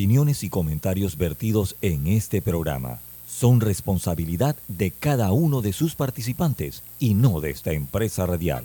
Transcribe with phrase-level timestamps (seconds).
[0.00, 6.82] Opiniones y comentarios vertidos en este programa son responsabilidad de cada uno de sus participantes
[6.98, 8.64] y no de esta empresa radial.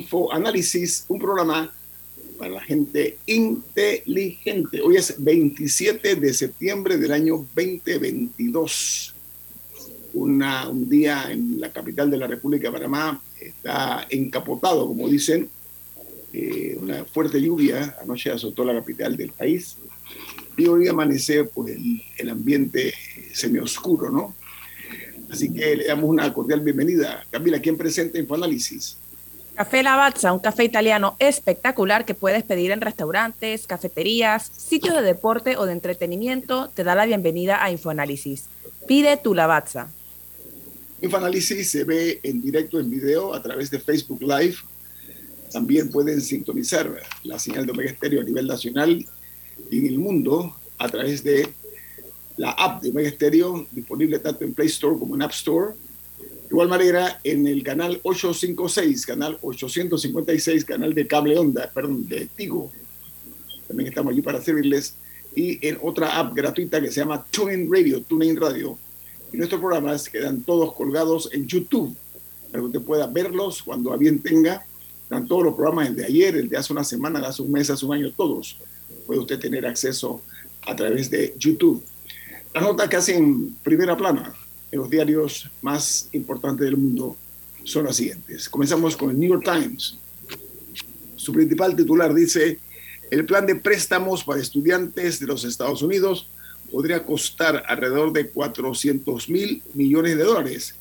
[0.00, 1.70] Infoanálisis, un programa
[2.38, 4.80] para la gente inteligente.
[4.80, 9.14] Hoy es 27 de septiembre del año 2022.
[10.14, 15.50] Una, un día en la capital de la República de Panamá está encapotado, como dicen.
[16.32, 19.76] Eh, una fuerte lluvia anoche azotó la capital del país.
[20.56, 22.94] Y hoy amanece por el, el ambiente
[23.34, 24.34] semioscuro, ¿no?
[25.30, 27.24] Así que le damos una cordial bienvenida.
[27.30, 28.96] Camila, ¿quién presenta Infoanálisis?
[29.60, 35.58] Café Lavazza, un café italiano espectacular que puedes pedir en restaurantes, cafeterías, sitios de deporte
[35.58, 38.46] o de entretenimiento, te da la bienvenida a Infoanálisis.
[38.88, 39.90] Pide tu Lavazza.
[41.02, 44.56] Infoanálisis se ve en directo en video a través de Facebook Live.
[45.52, 46.90] También pueden sintonizar
[47.24, 49.06] la señal de Omega Estéreo a nivel nacional
[49.70, 51.46] y en el mundo a través de
[52.38, 55.74] la app de Omega Stereo, disponible tanto en Play Store como en App Store.
[56.50, 62.72] Igual manera, en el canal 856, canal 856, canal de cable onda, perdón, de Tigo.
[63.68, 64.96] También estamos allí para servirles.
[65.36, 68.76] Y en otra app gratuita que se llama TuneIn Radio, TuneIn Radio.
[69.32, 71.94] Y nuestros programas quedan todos colgados en YouTube,
[72.50, 74.66] para que usted pueda verlos cuando a bien tenga.
[75.04, 77.52] Están todos los programas, el de ayer, el de hace una semana, de hace un
[77.52, 78.58] mes, hace un año, todos.
[79.06, 80.20] Puede usted tener acceso
[80.62, 81.80] a través de YouTube.
[82.52, 84.34] Las notas que hacen primera plana
[84.70, 87.16] en los diarios más importantes del mundo
[87.64, 88.48] son las siguientes.
[88.48, 89.98] Comenzamos con el New York Times.
[91.16, 92.58] Su principal titular dice,
[93.10, 96.28] el plan de préstamos para estudiantes de los Estados Unidos
[96.70, 100.74] podría costar alrededor de 400 mil millones de dólares.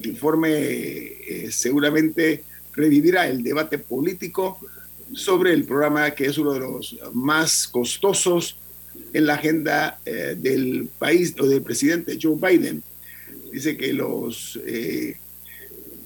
[0.00, 4.58] El informe eh, seguramente revivirá el debate político
[5.14, 8.56] sobre el programa que es uno de los más costosos
[9.12, 12.82] en la agenda eh, del país o del presidente Joe Biden.
[13.52, 15.16] Dice que los, eh,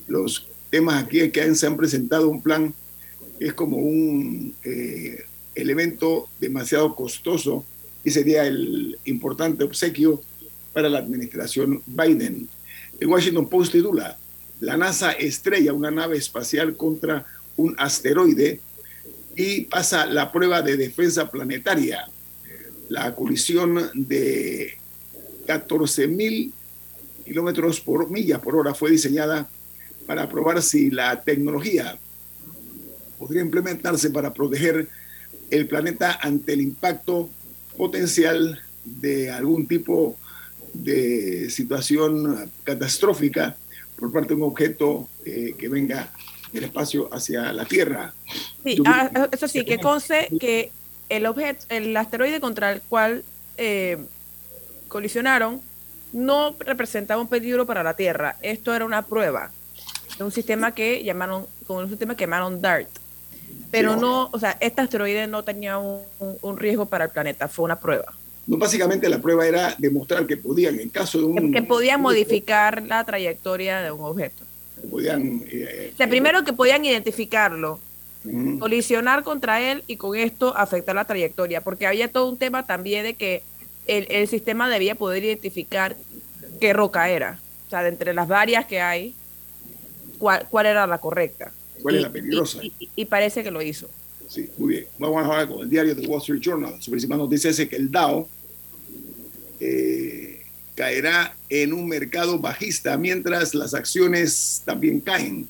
[0.09, 2.75] los temas aquí que se han presentado un plan
[3.39, 5.25] es como un eh,
[5.55, 7.65] elemento demasiado costoso
[8.05, 10.21] y sería el importante obsequio
[10.73, 12.49] para la administración Biden.
[12.99, 14.19] El Washington Post titula,
[14.61, 18.61] la NASA estrella una nave espacial contra un asteroide
[19.37, 22.09] y pasa la prueba de defensa planetaria
[22.89, 24.79] la colisión de
[25.47, 26.53] 14 mil
[27.27, 29.49] kilómetros por milla por hora fue diseñada
[30.07, 31.99] para probar si la tecnología
[33.19, 34.89] podría implementarse para proteger
[35.51, 37.29] el planeta ante el impacto
[37.77, 40.17] potencial de algún tipo
[40.73, 43.57] de situación catastrófica
[43.97, 46.13] por parte de un objeto eh, que venga
[46.53, 48.15] del espacio hacia la Tierra.
[48.63, 50.71] Sí, ah, eso sí, que conste que
[51.09, 53.25] el, objeto, el asteroide contra el cual
[53.57, 53.99] eh,
[54.89, 55.61] colisionaron
[56.17, 58.37] no representaba un peligro para la Tierra.
[58.41, 59.51] Esto era una prueba
[60.17, 62.89] de un sistema que llamaron, con un sistema que llamaron DART.
[63.71, 67.79] Pero no, o sea, este asteroide no tenía un, riesgo para el planeta, fue una
[67.79, 68.15] prueba.
[68.47, 71.53] No, básicamente la prueba era demostrar que podían, en caso de un...
[71.53, 74.45] Que, podían modificar la trayectoria de un objeto.
[74.91, 75.43] Podían...
[75.49, 77.79] Eh, o sea, primero que podían identificarlo
[78.59, 83.05] colisionar contra él y con esto afectar la trayectoria, porque había todo un tema también
[83.05, 83.45] de que
[83.87, 85.97] el, sistema debía poder identificar
[86.61, 89.15] qué roca era, o sea, de entre las varias que hay,
[90.19, 91.53] cuál, cuál era la correcta.
[91.83, 92.61] ¿Cuál es la peligrosa?
[92.97, 93.89] Y, parece que lo hizo.
[94.29, 94.87] Sí, muy bien.
[94.99, 96.83] Vamos a hablar con el diario The Wall Street Journal.
[96.83, 98.29] Su principal noticia es que el Dow
[99.61, 100.43] eh,
[100.75, 105.49] caerá en un mercado bajista mientras las acciones también caen.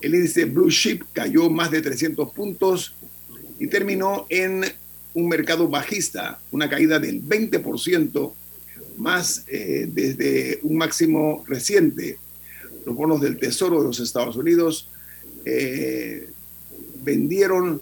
[0.00, 2.94] El índice Blue Chip cayó más de 300 puntos
[3.58, 4.64] y terminó en
[5.14, 8.32] un mercado bajista, una caída del 20%
[8.98, 12.18] más eh, desde un máximo reciente.
[12.84, 14.88] Los bonos del Tesoro de los Estados Unidos
[15.44, 16.28] eh,
[17.02, 17.80] vendieron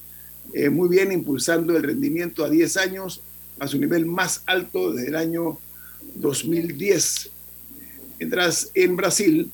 [0.52, 3.20] eh, muy bien, impulsando el rendimiento a 10 años
[3.58, 5.58] a su nivel más alto desde el año
[6.16, 7.30] 2010.
[8.18, 9.50] Mientras en Brasil,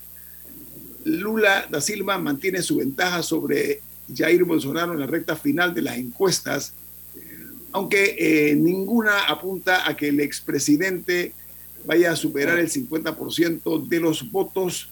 [1.04, 3.80] Lula da Silva mantiene su ventaja sobre
[4.14, 6.72] Jair Bolsonaro en la recta final de las encuestas,
[7.72, 11.32] aunque ninguna apunta a que el expresidente
[11.84, 14.90] vaya a superar el 50% de los votos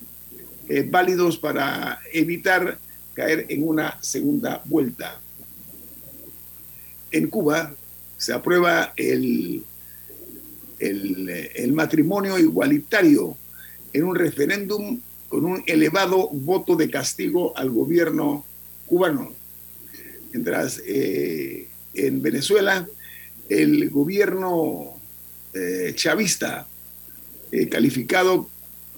[0.67, 2.77] eh, válidos para evitar
[3.13, 5.19] caer en una segunda vuelta.
[7.11, 7.73] En Cuba
[8.17, 9.63] se aprueba el,
[10.79, 13.35] el, el matrimonio igualitario
[13.93, 18.45] en un referéndum con un elevado voto de castigo al gobierno
[18.85, 19.33] cubano.
[20.31, 22.87] Mientras eh, en Venezuela
[23.49, 24.99] el gobierno
[25.53, 26.67] eh, chavista
[27.51, 28.49] eh, calificado,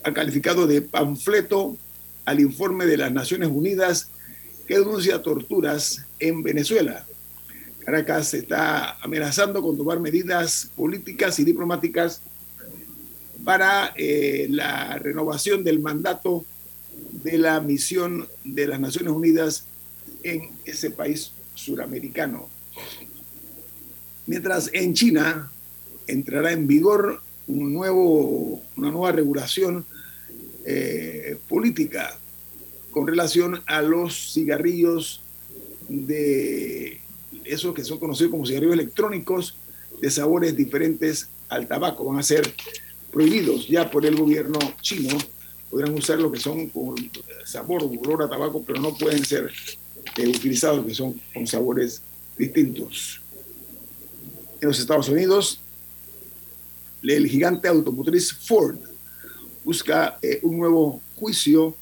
[0.03, 1.77] ha calificado de panfleto
[2.25, 4.09] al informe de las Naciones Unidas
[4.67, 7.05] que denuncia torturas en Venezuela.
[7.79, 12.21] Caracas está amenazando con tomar medidas políticas y diplomáticas
[13.43, 16.45] para eh, la renovación del mandato
[17.11, 19.65] de la misión de las Naciones Unidas
[20.23, 22.49] en ese país suramericano.
[24.25, 25.51] Mientras en China
[26.07, 29.85] entrará en vigor un nuevo, una nueva regulación
[30.65, 32.17] eh, política
[32.91, 35.21] con relación a los cigarrillos
[35.89, 37.01] de
[37.43, 39.57] esos que son conocidos como cigarrillos electrónicos
[40.01, 42.05] de sabores diferentes al tabaco.
[42.05, 42.53] Van a ser
[43.11, 45.17] prohibidos ya por el gobierno chino.
[45.69, 46.95] Podrán usar lo que son con
[47.45, 49.51] sabor olor a tabaco, pero no pueden ser
[50.17, 52.01] eh, utilizados que son con sabores
[52.37, 53.21] distintos.
[54.61, 55.59] En los Estados Unidos,
[57.03, 58.77] el gigante automotriz Ford
[59.63, 61.75] busca eh, un nuevo juicio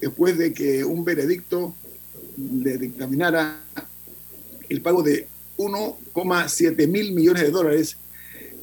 [0.00, 1.74] después de que un veredicto
[2.36, 3.60] le dictaminara
[4.68, 7.96] el pago de 1,7 mil millones de dólares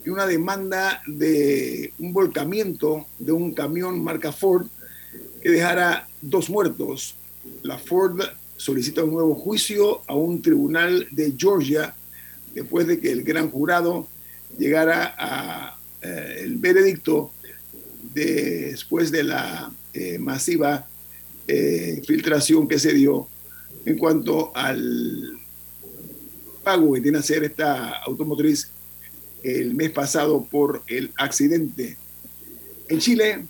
[0.06, 4.68] y una demanda de un volcamiento de un camión marca Ford
[5.42, 7.16] que dejara dos muertos.
[7.64, 8.22] La Ford
[8.58, 11.96] solicita un nuevo juicio a un tribunal de Georgia
[12.54, 14.08] después de que el gran jurado
[14.58, 17.32] llegara a eh, el veredicto
[18.14, 20.88] después de la eh, masiva
[21.48, 23.28] eh, filtración que se dio
[23.86, 25.40] en cuanto al
[26.64, 28.70] pago que tiene que hacer esta automotriz
[29.44, 31.98] el mes pasado por el accidente.
[32.88, 33.46] En Chile,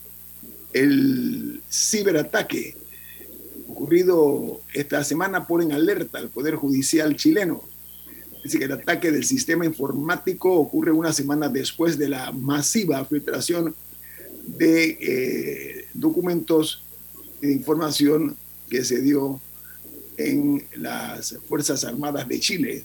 [0.74, 2.76] el ciberataque
[3.68, 7.64] ocurrido esta semana pone en alerta al Poder Judicial chileno.
[8.44, 13.76] Dice que el ataque del sistema informático ocurre una semana después de la masiva filtración
[14.46, 16.84] de eh, documentos
[17.40, 18.36] de información
[18.70, 19.40] que se dio
[20.18, 22.84] en las Fuerzas Armadas de Chile.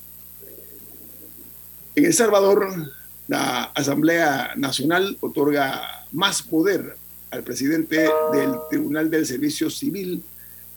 [1.94, 2.92] En El Salvador,
[3.28, 6.96] la Asamblea Nacional otorga más poder
[7.30, 10.22] al presidente del Tribunal del Servicio Civil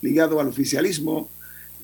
[0.01, 1.29] ligado al oficialismo.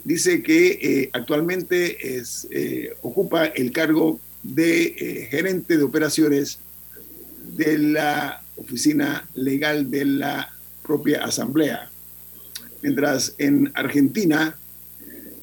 [0.05, 6.59] Dice que eh, actualmente eh, ocupa el cargo de eh, gerente de operaciones
[7.57, 11.89] de la oficina legal de la propia Asamblea.
[12.83, 14.55] Mientras en Argentina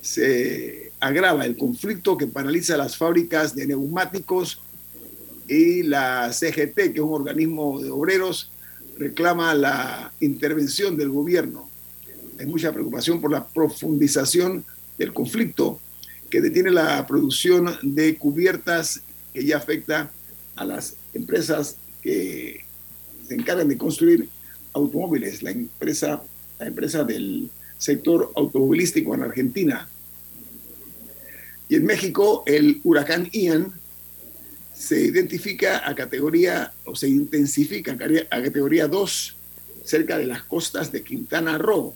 [0.01, 4.63] se agrava el conflicto que paraliza las fábricas de neumáticos
[5.49, 8.53] y la CGT, que es un organismo de obreros,
[8.97, 11.72] reclama la intervención del gobierno.
[12.43, 14.65] Hay mucha preocupación por la profundización
[14.99, 15.81] del conflicto
[16.29, 19.01] que detiene la producción de cubiertas
[19.33, 20.11] que ya afecta
[20.57, 22.65] a las empresas que
[23.29, 24.29] se encargan de construir
[24.73, 26.21] automóviles, la empresa,
[26.59, 29.89] la empresa del sector automovilístico en Argentina,
[31.69, 33.73] y en México, el huracán Ian
[34.75, 39.37] se identifica a categoría o se intensifica a categoría 2
[39.85, 41.95] cerca de las costas de Quintana Roo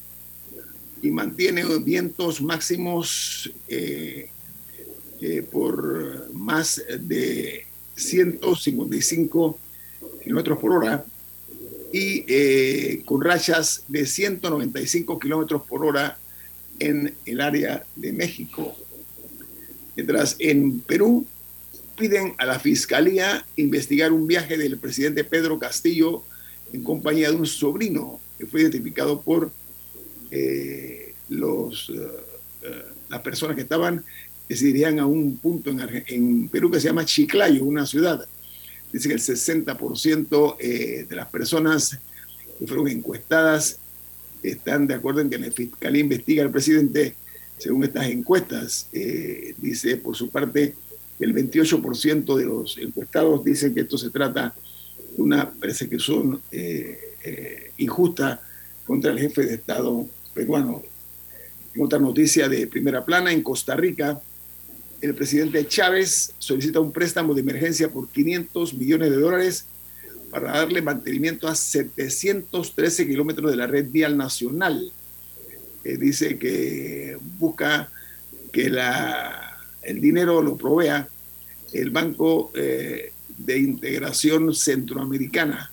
[1.02, 4.30] y mantiene vientos máximos eh,
[5.20, 9.58] eh, por más de 155
[10.22, 11.04] kilómetros por hora
[11.92, 16.18] y eh, con rachas de 195 kilómetros por hora
[16.78, 18.76] en el área de México.
[19.94, 21.26] Mientras en Perú
[21.96, 26.22] piden a la Fiscalía investigar un viaje del presidente Pedro Castillo
[26.72, 29.50] en compañía de un sobrino que fue identificado por
[30.36, 32.08] eh, los, eh,
[32.62, 34.04] eh, las personas que estaban
[34.48, 38.24] se irían a un punto en, Perú que se llama Chiclayo, una ciudad.
[38.92, 41.98] Dice que el 60% eh, de las personas
[42.58, 43.78] que fueron encuestadas
[44.42, 47.16] están de acuerdo en que la fiscalía investiga al presidente
[47.58, 48.88] según estas encuestas.
[49.58, 50.74] Dice por su parte
[51.18, 54.54] el 28% de los encuestados dicen que esto se trata
[55.16, 58.40] de una persecución eh, eh, injusta
[58.84, 60.82] contra el jefe de Estado peruano.
[61.74, 64.20] En otra noticia de primera plana, en Costa Rica,
[65.00, 69.66] el presidente Chávez solicita un préstamo de emergencia por 500 millones de dólares
[70.30, 74.92] para darle mantenimiento a 713 kilómetros de la red vial nacional.
[75.84, 77.90] Eh, dice que busca
[78.52, 81.08] que la, el dinero lo provea
[81.72, 85.70] el Banco eh, de Integración Centroamericana,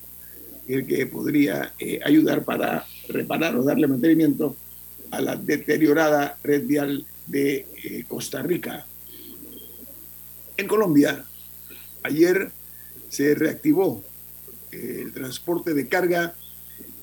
[0.67, 4.55] el que podría eh, ayudar para reparar o darle mantenimiento
[5.11, 8.85] a la deteriorada red vial de Costa Rica.
[10.57, 11.25] En Colombia,
[12.03, 12.51] ayer
[13.09, 14.03] se reactivó
[14.71, 16.35] el transporte de carga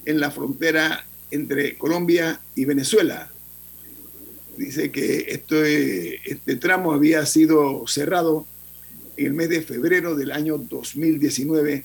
[0.04, 3.30] en la frontera entre Colombia y Venezuela.
[4.56, 8.46] Dice que este, este tramo había sido cerrado
[9.16, 11.84] en el mes de febrero del año 2019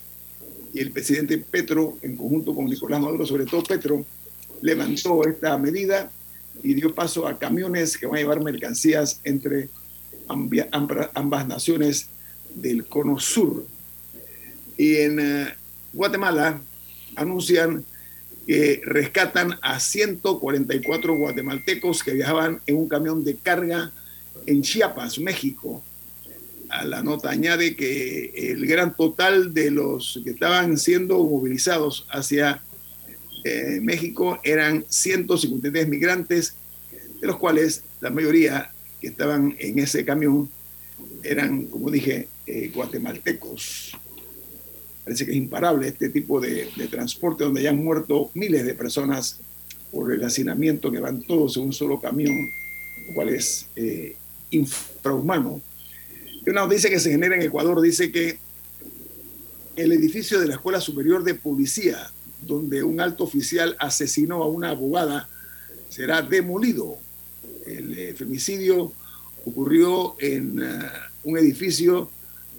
[0.74, 4.05] y el presidente Petro, en conjunto con Nicolás Maduro, sobre todo Petro,
[4.65, 6.12] levantó esta medida
[6.63, 9.69] y dio paso a camiones que van a llevar mercancías entre
[10.27, 12.10] ambas naciones
[12.55, 13.63] del cono sur.
[14.75, 15.53] Y en eh,
[15.93, 16.60] Guatemala
[17.15, 17.86] anuncian
[18.48, 23.91] que rescatan a 144 guatemaltecos que viajaban en un camión de carga
[24.48, 25.84] en Chiapas, México.
[26.69, 32.63] A la nota añade que el gran total de los que estaban siendo movilizados hacia
[33.45, 36.55] eh, México eran 153 migrantes,
[37.21, 40.49] de los cuales la mayoría que estaban en ese camión
[41.21, 43.95] eran, como dije, eh, guatemaltecos.
[45.03, 49.39] Parece que es imparable este tipo de, transporte donde ya han muerto miles de personas
[49.91, 52.35] por el hacinamiento que van todos en un solo camión,
[53.07, 54.15] lo cual es eh,
[54.49, 55.61] infrahumano.
[56.43, 58.39] Y una noticia que se genera en Ecuador dice que
[59.75, 62.09] el edificio de la Escuela Superior de Policía,
[62.45, 65.27] donde un alto oficial asesinó a una abogada,
[65.89, 66.97] será demolido.
[67.65, 68.91] El eh, femicidio
[69.45, 70.79] ocurrió en eh,
[71.23, 72.09] un edificio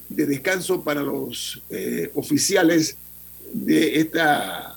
[0.09, 2.97] de descanso para los eh, oficiales
[3.53, 4.73] de esta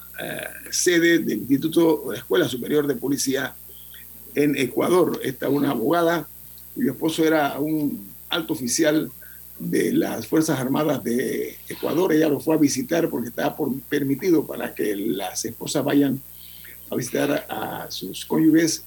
[0.70, 3.54] sede del Instituto de Escuela Superior de Policía
[4.34, 5.18] en Ecuador.
[5.24, 6.28] Esta una abogada
[6.74, 9.10] cuyo esposo era un alto oficial
[9.60, 12.12] de las Fuerzas Armadas de Ecuador.
[12.12, 16.20] Ella lo fue a visitar porque estaba por, permitido para que las esposas vayan
[16.90, 18.84] a visitar a sus cónyuges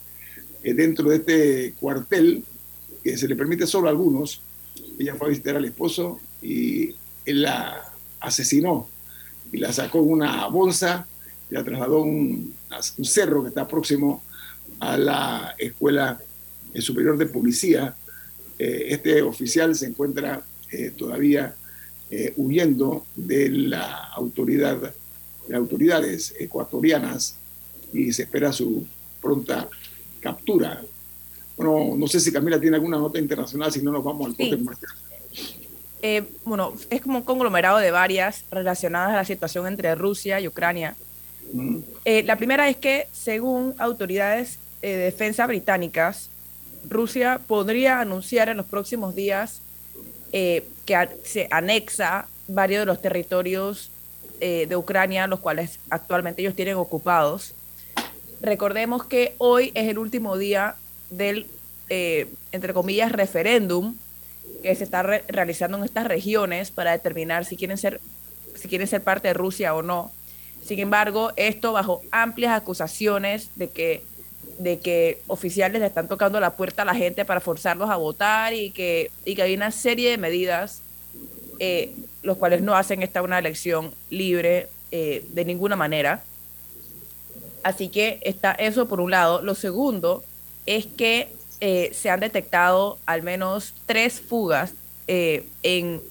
[0.64, 2.44] eh, dentro de este cuartel
[3.04, 4.42] que se le permite solo a algunos.
[4.98, 8.90] Ella fue a visitar al esposo y él la asesinó
[9.52, 11.08] y la sacó en una bolsa
[11.52, 12.56] y la trasladó a un,
[13.04, 14.24] cerro que está próximo
[14.80, 16.20] a la Escuela
[16.80, 17.96] Superior de Policía.
[18.58, 21.56] Eh, este oficial se encuentra eh, todavía
[22.10, 24.94] eh, huyendo de la autoridad,
[25.48, 27.38] de autoridades ecuatorianas
[27.94, 28.86] y se espera su
[29.22, 29.70] pronta
[30.20, 30.82] captura.
[31.56, 34.58] Bueno, no sé si Camila tiene alguna nota internacional, si no nos vamos al corte
[34.58, 34.92] comercial.
[36.06, 40.48] Eh, bueno, es como un conglomerado de varias relacionadas a la situación entre Rusia y
[40.50, 40.96] Ucrania.
[41.54, 41.78] Mm.
[42.04, 46.30] Eh, la primera es que, según autoridades eh, de defensa británicas,
[46.90, 49.62] Rusia podría anunciar en los próximos días
[50.34, 53.92] que se anexa varios de los territorios
[54.40, 57.54] de Ucrania, los cuales actualmente ellos tienen ocupados.
[58.42, 60.76] Recordemos que hoy es el último día
[61.10, 61.48] del,
[61.88, 63.96] entre comillas, referéndum
[64.62, 68.02] que se está realizando en estas regiones para determinar si quieren ser
[68.56, 70.12] si quieren ser parte de Rusia o no.
[70.64, 74.04] Sin embargo, esto bajo amplias acusaciones de que
[74.60, 78.54] de que oficiales le están tocando la puerta a la gente para forzarlos a votar
[78.54, 80.82] y que, y que hay una serie de medidas
[81.60, 86.24] eh, los cuales no hacen esta una elección libre eh, de ninguna manera.
[87.64, 89.42] Así que está eso por un lado.
[89.42, 90.24] Lo segundo
[90.66, 94.74] es que eh, se han detectado al menos tres fugas
[95.08, 96.02] eh, en,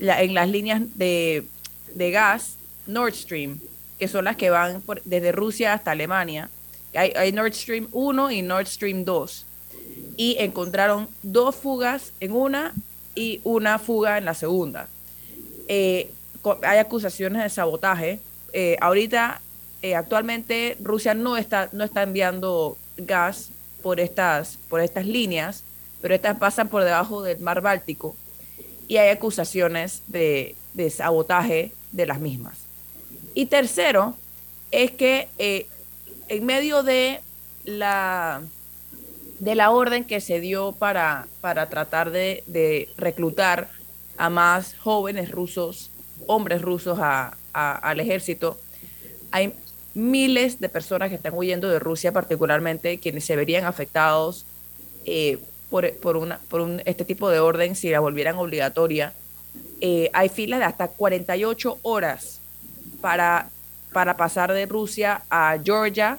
[0.00, 1.46] en las líneas de,
[1.94, 3.60] gas Nord Stream,
[3.98, 6.50] que son las que van desde Rusia hasta Alemania.
[6.94, 9.46] Hay, Nord Stream 1 y Nord Stream 2.
[10.16, 12.74] Y encontraron dos fugas en una
[13.14, 14.88] y una fuga en la segunda.
[15.68, 16.10] Eh,
[16.62, 18.20] hay acusaciones de sabotaje.
[18.80, 19.40] ahorita,
[19.96, 23.50] actualmente, Rusia no está, no está enviando gas
[23.82, 25.64] por estas, por estas líneas,
[26.00, 28.14] pero estas pasan por debajo del mar Báltico
[28.88, 30.54] y hay acusaciones de,
[30.90, 32.58] sabotaje de las mismas.
[33.34, 34.14] Y tercero,
[34.70, 35.66] es que eh,
[36.28, 37.20] en medio de
[37.64, 38.42] la,
[39.38, 43.68] de la orden que se dio para, para tratar de, reclutar
[44.16, 45.90] a más jóvenes rusos,
[46.26, 46.98] hombres rusos
[47.52, 48.58] al ejército,
[49.30, 49.54] hay
[49.94, 54.46] miles de personas que están huyendo de Rusia, particularmente quienes se verían afectados
[55.04, 55.38] eh,
[55.70, 59.12] por, por, una, por este tipo de orden si la volvieran obligatoria.
[59.80, 62.40] Eh, hay filas de hasta 48 horas
[63.00, 63.50] para,
[63.92, 66.18] para pasar de Rusia a Georgia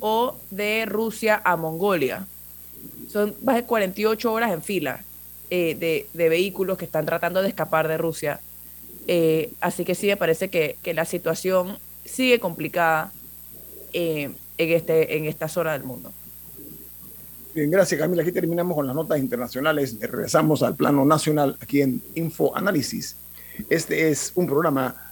[0.00, 2.26] o de Rusia a Mongolia.
[3.08, 5.04] Son más de 48 horas en fila
[5.50, 8.40] eh, de, vehículos que están tratando de escapar de Rusia.
[9.60, 13.12] así que sí me parece que, que la situación sigue complicada
[13.92, 16.12] eh, en, este, en esta zona del mundo.
[17.54, 18.22] Bien, gracias Camila.
[18.22, 19.96] Aquí terminamos con las notas internacionales.
[20.00, 23.16] Regresamos al plano nacional aquí en Info Análisis.
[23.68, 25.11] Este es un programa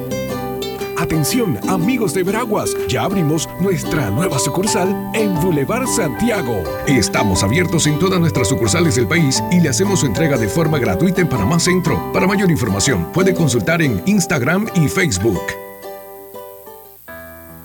[1.11, 6.63] Atención, amigos de Veraguas, ya abrimos nuestra nueva sucursal en Boulevard Santiago.
[6.87, 10.79] Estamos abiertos en todas nuestras sucursales del país y le hacemos su entrega de forma
[10.79, 12.13] gratuita en Panamá Centro.
[12.13, 15.41] Para mayor información, puede consultar en Instagram y Facebook.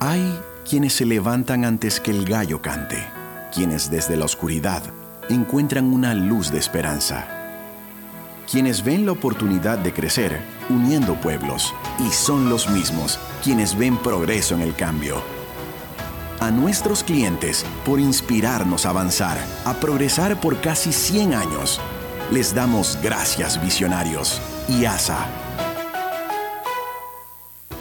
[0.01, 2.99] Hay quienes se levantan antes que el gallo cante,
[3.55, 4.83] quienes desde la oscuridad
[5.29, 7.36] encuentran una luz de esperanza,
[8.51, 14.55] quienes ven la oportunidad de crecer uniendo pueblos y son los mismos quienes ven progreso
[14.55, 15.23] en el cambio.
[16.41, 21.81] A nuestros clientes por inspirarnos a avanzar, a progresar por casi 100 años,
[22.31, 25.46] les damos gracias visionarios y ASA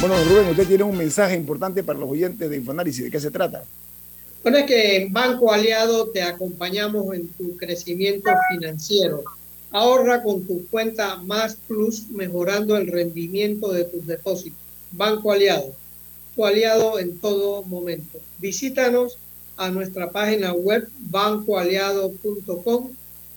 [0.00, 3.02] Bueno, Rubén, usted tiene un mensaje importante para los oyentes de Infoanálisis.
[3.02, 3.64] ¿De qué se trata?
[4.44, 9.24] Bueno, es que en Banco Aliado te acompañamos en tu crecimiento financiero.
[9.72, 14.60] Ahorra con tu cuenta Más Plus, mejorando el rendimiento de tus depósitos.
[14.92, 15.74] Banco Aliado,
[16.36, 18.20] tu aliado en todo momento.
[18.38, 19.18] Visítanos
[19.56, 22.90] a nuestra página web bancoaliado.com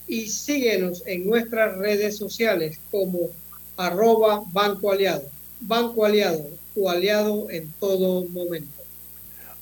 [0.07, 3.31] y síguenos en nuestras redes sociales como
[3.77, 5.23] arroba Banco Aliado.
[5.61, 8.81] Banco Aliado, tu aliado en todo momento.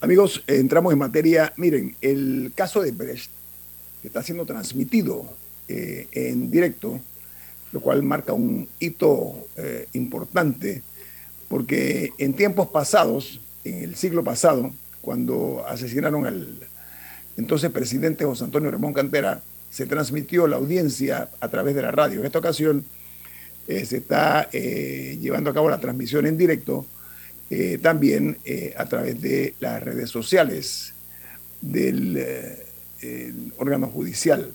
[0.02, 1.54] Amigos, entramos en materia.
[1.58, 3.30] Miren, el caso de Brecht,
[4.02, 5.26] que está siendo transmitido
[5.68, 7.00] eh, en directo,
[7.74, 10.82] lo cual marca un hito eh, importante,
[11.50, 16.60] porque en tiempos pasados, en el siglo pasado, cuando asesinaron al
[17.38, 22.20] entonces presidente José Antonio Ramón Cantera, se transmitió la audiencia a través de la radio.
[22.20, 22.86] En esta ocasión,
[23.70, 26.88] eh, se está eh, llevando a cabo la transmisión en directo
[27.52, 28.40] eh, también
[28.76, 30.96] a través de las redes sociales
[31.62, 32.18] del
[33.58, 34.54] órgano judicial.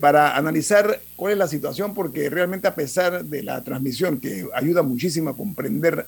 [0.00, 4.82] para analizar cuál es la situación, porque realmente a pesar de la transmisión que ayuda
[4.82, 6.06] muchísimo a comprender,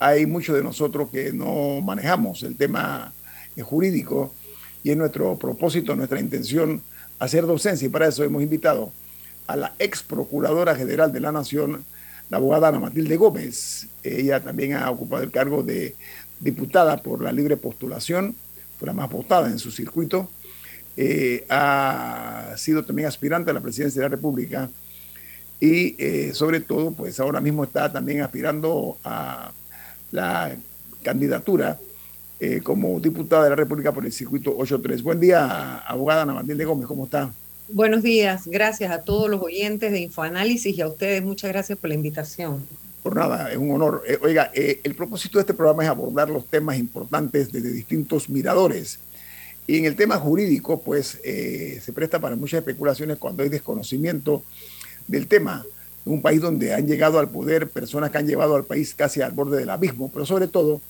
[0.00, 3.12] hay muchos de nosotros que no manejamos el tema
[3.62, 4.34] jurídico
[4.82, 6.82] y es nuestro propósito, nuestra intención
[7.20, 8.92] hacer docencia y para eso hemos invitado
[9.50, 11.84] a la ex procuradora general de la Nación,
[12.30, 13.88] la abogada Ana Matilde Gómez.
[14.04, 15.96] Ella también ha ocupado el cargo de
[16.38, 18.36] diputada por la libre postulación,
[18.78, 20.30] fue la más votada en su circuito.
[20.96, 24.70] Eh, ha sido también aspirante a la presidencia de la República
[25.58, 29.50] y eh, sobre todo, pues ahora mismo está también aspirando a
[30.12, 30.54] la
[31.02, 31.76] candidatura
[32.38, 35.02] eh, como diputada de la República por el circuito 83.
[35.02, 37.32] Buen día, abogada Ana de Gómez, ¿cómo está?
[37.72, 41.88] Buenos días, gracias a todos los oyentes de Infoanálisis y a ustedes muchas gracias por
[41.88, 42.66] la invitación.
[43.02, 44.02] Por nada, es un honor.
[44.22, 48.98] oiga, el propósito de este programa es abordar los temas importantes desde distintos miradores
[49.70, 54.42] y en el tema jurídico, pues eh, se presta para muchas especulaciones cuando hay desconocimiento
[55.06, 55.64] del tema.
[56.04, 59.22] En un país donde han llegado al poder personas que han llevado al país casi
[59.22, 60.80] al borde del abismo, pero sobre todo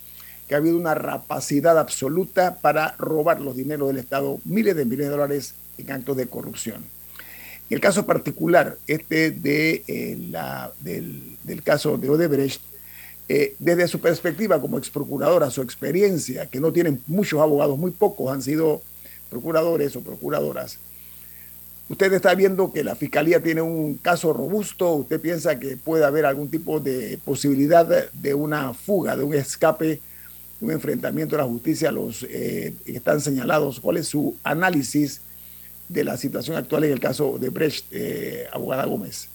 [0.49, 5.07] que ha habido una rapacidad absoluta para robar los dineros del Estado, miles de millones
[5.09, 6.85] de dólares en actos de corrupción.
[7.69, 12.61] El caso particular, este de, eh, la, del, del caso de Odebrecht,
[13.29, 17.93] eh, desde su perspectiva como ex procuradora, su experiencia, que no tienen muchos abogados, muy
[17.93, 18.83] pocos han sido
[19.31, 20.79] procuradores o procuradoras.
[21.89, 26.27] Usted está viendo que la fiscalía tiene un caso robusto, usted piensa que puede haber
[26.27, 30.01] algún tipo de posibilidad de una fuga, de un escape,
[30.61, 33.79] un enfrentamiento a la justicia a los eh, que están señalados.
[33.79, 35.21] ¿Cuál es su análisis
[35.91, 39.29] de la situación actual en el caso de Brecht, eh, abogada Gómez?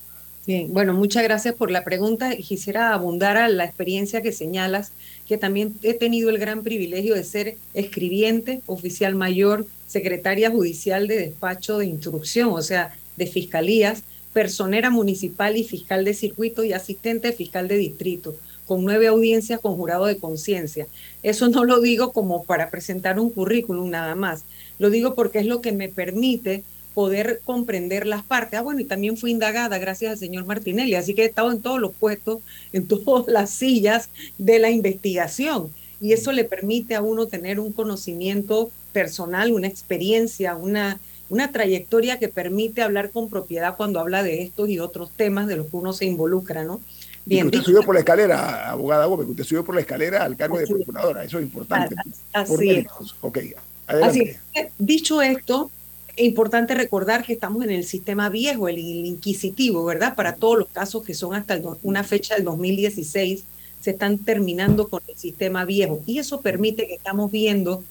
[0.48, 2.36] Bien, bueno, muchas gracias por la pregunta.
[2.36, 4.92] Quisiera abundar a la experiencia que señalas,
[5.28, 11.18] que también he tenido el gran privilegio de ser escribiente, oficial mayor, secretaria judicial de
[11.18, 17.32] despacho de instrucción, o sea, de fiscalías, personera municipal y fiscal de circuito y asistente
[17.32, 18.36] fiscal de distrito,
[18.68, 20.88] con nueve audiencias con jurado de conciencia.
[21.24, 24.44] Eso no lo digo como para presentar un currículum nada más,
[24.80, 26.64] lo digo porque es lo que me permite
[26.96, 28.58] poder comprender las partes.
[28.58, 31.62] Ah, bueno, y también fui indagada gracias al señor Martinelli, así que he estado en
[31.62, 32.40] todos los puestos,
[32.74, 35.70] en todas las sillas de la investigación.
[36.02, 42.18] Y eso le permite a uno tener un conocimiento personal, una experiencia, una, una trayectoria
[42.18, 45.78] que permite hablar con propiedad cuando habla de estos y otros temas de los que
[45.78, 46.82] uno se involucra, ¿no?
[47.26, 50.60] Bien, usted subió por la escalera, abogada Gómez, usted subió por la escalera al cargo
[50.60, 51.96] de procuradora, eso es importante.
[52.32, 52.86] Así, es.
[53.22, 53.40] Ok,
[53.88, 54.40] adelante.
[54.54, 55.72] Así Dicho esto,
[56.18, 60.16] importante recordar que estamos en el sistema viejo, el inquisitivo, ¿verdad?
[60.16, 63.44] Para todos los casos que son hasta una fecha del 2016,
[63.82, 66.02] se están terminando con el sistema viejo.
[66.06, 67.84] Y eso permite que estamos viendo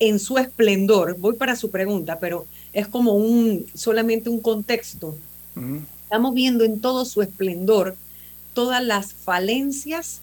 [0.00, 5.16] en su esplendor, voy para su pregunta, pero es como un solamente un contexto.
[6.04, 7.96] Estamos viendo en todo su esplendor
[8.54, 10.20] todas las falencias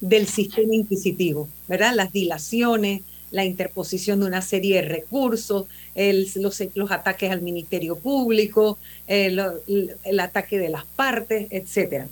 [0.00, 1.94] del sistema inquisitivo, ¿verdad?
[1.94, 8.78] Las dilaciones, la interposición de una serie de recursos, los, los, ataques al Ministerio Público,
[9.06, 9.40] el,
[10.20, 12.06] ataque de las partes, etc.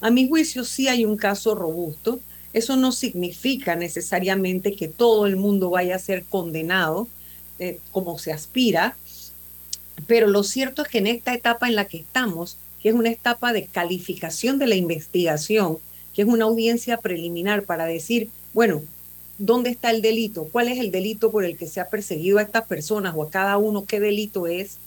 [0.00, 2.20] A mi juicio sí hay un caso robusto.
[2.52, 7.08] Eso no significa necesariamente que todo el mundo vaya a ser condenado
[7.58, 8.96] eh, como se aspira,
[10.06, 13.10] pero lo cierto es que en esta etapa en la que estamos, que es una
[13.10, 15.78] etapa de calificación de la investigación,
[16.14, 18.82] que es una audiencia preliminar para decir, bueno,
[19.38, 22.42] dónde está el delito, cuál es el delito por el que se ha perseguido a
[22.42, 24.78] estas personas o a cada uno, qué delito es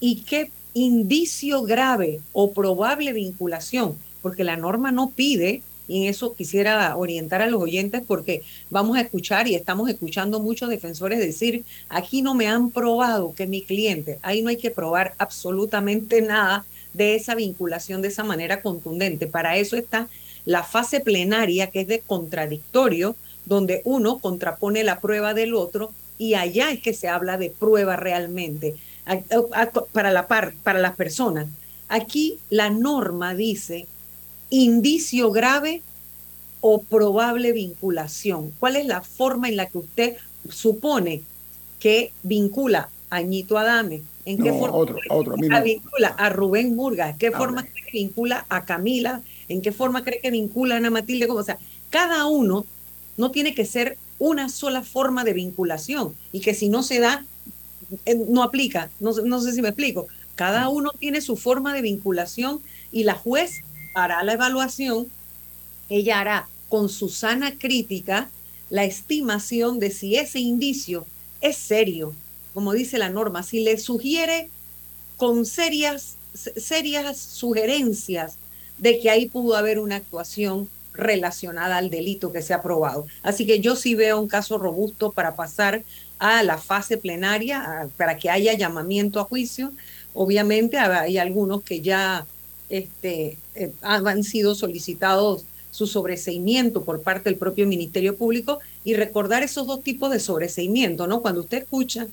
[0.00, 6.34] y qué indicio grave o probable vinculación, porque la norma no pide, y en eso
[6.34, 11.64] quisiera orientar a los oyentes porque vamos a escuchar y estamos escuchando muchos defensores decir,
[11.88, 16.64] aquí no me han probado que mi cliente, ahí no hay que probar absolutamente nada
[16.94, 19.26] de esa vinculación de esa manera contundente.
[19.26, 20.08] Para eso está
[20.46, 26.34] la fase plenaria, que es de contradictorio, donde uno contrapone la prueba del otro y
[26.34, 28.76] allá es que se habla de prueba realmente
[29.92, 31.46] para, la par, para las personas.
[31.88, 33.86] Aquí la norma dice
[34.50, 35.82] indicio grave
[36.60, 38.52] o probable vinculación.
[38.58, 40.16] ¿Cuál es la forma en la que usted
[40.48, 41.22] supone
[41.78, 44.02] que vincula a Ñito Adame?
[44.24, 47.10] ¿En qué forma otro, otro, vincula a Rubén Murga?
[47.10, 49.20] ¿En qué forma cree que vincula a Camila?
[49.48, 51.26] ¿En qué forma cree que vincula a Ana Matilde?
[51.26, 51.58] Como, o sea,
[51.90, 52.64] cada uno
[53.16, 57.24] no tiene que ser una sola forma de vinculación y que si no se da,
[58.06, 58.90] eh, no aplica.
[59.00, 60.06] No, no sé si me explico.
[60.34, 63.62] Cada uno tiene su forma de vinculación y la juez
[63.94, 65.08] hará la evaluación,
[65.88, 68.30] ella hará con su sana crítica
[68.70, 71.06] la estimación de si ese indicio
[71.40, 72.14] es serio,
[72.52, 74.48] como dice la norma, si le sugiere
[75.16, 78.36] con serias, serias sugerencias
[78.78, 83.06] de que ahí pudo haber una actuación relacionada al delito que se ha probado.
[83.22, 85.82] Así que yo sí veo un caso robusto para pasar
[86.18, 89.72] a la fase plenaria, para que haya llamamiento a juicio.
[90.14, 92.24] Obviamente hay algunos que ya
[92.68, 99.42] este, eh, han sido solicitados su sobreseimiento por parte del propio Ministerio Público y recordar
[99.42, 101.20] esos dos tipos de sobreseimiento, ¿no?
[101.20, 102.06] Cuando usted escucha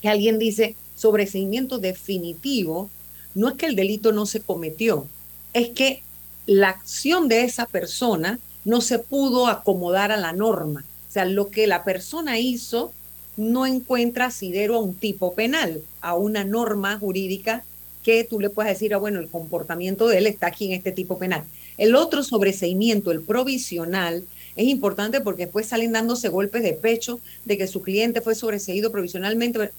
[0.00, 2.88] que alguien dice sobreseimiento definitivo,
[3.34, 5.06] no es que el delito no se cometió,
[5.52, 6.02] es que
[6.46, 10.84] la acción de esa persona no se pudo acomodar a la norma.
[11.08, 12.92] O sea, lo que la persona hizo
[13.36, 17.64] no encuentra asidero a un tipo penal, a una norma jurídica
[18.02, 20.92] que tú le puedes decir, ah, bueno, el comportamiento de él está aquí en este
[20.92, 21.44] tipo penal.
[21.76, 24.24] El otro sobreseimiento, el provisional,
[24.56, 28.90] es importante porque después salen dándose golpes de pecho de que su cliente fue sobreseído
[28.90, 29.70] provisionalmente.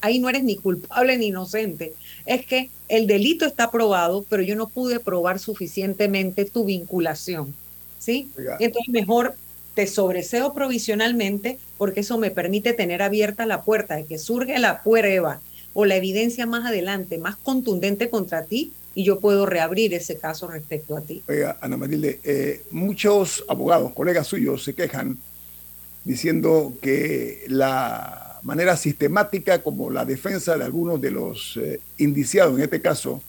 [0.00, 1.94] ahí no eres ni culpable ni inocente.
[2.26, 7.54] Es que el delito está probado, pero yo no pude probar suficientemente tu vinculación.
[7.98, 8.30] ¿Sí?
[8.58, 9.34] Entonces mejor
[9.74, 14.82] te sobreseo provisionalmente porque eso me permite tener abierta la puerta de que surge la
[14.82, 15.40] prueba
[15.72, 20.46] o la evidencia más adelante, más contundente contra ti, y yo puedo reabrir ese caso
[20.46, 21.22] respecto a ti.
[21.26, 25.16] Oiga, Ana Matilde, eh, muchos abogados, colegas suyos, se quejan
[26.04, 32.64] diciendo que la manera sistemática como la defensa de algunos de los eh, indiciados, en
[32.64, 33.22] este caso,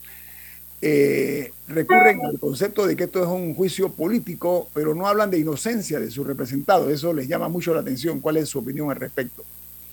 [0.82, 5.40] eh, recurren al concepto de que esto es un juicio político, pero no hablan de
[5.40, 6.90] inocencia de su representado.
[6.90, 8.20] Eso les llama mucho la atención.
[8.20, 9.46] ¿Cuál es su opinión al respecto?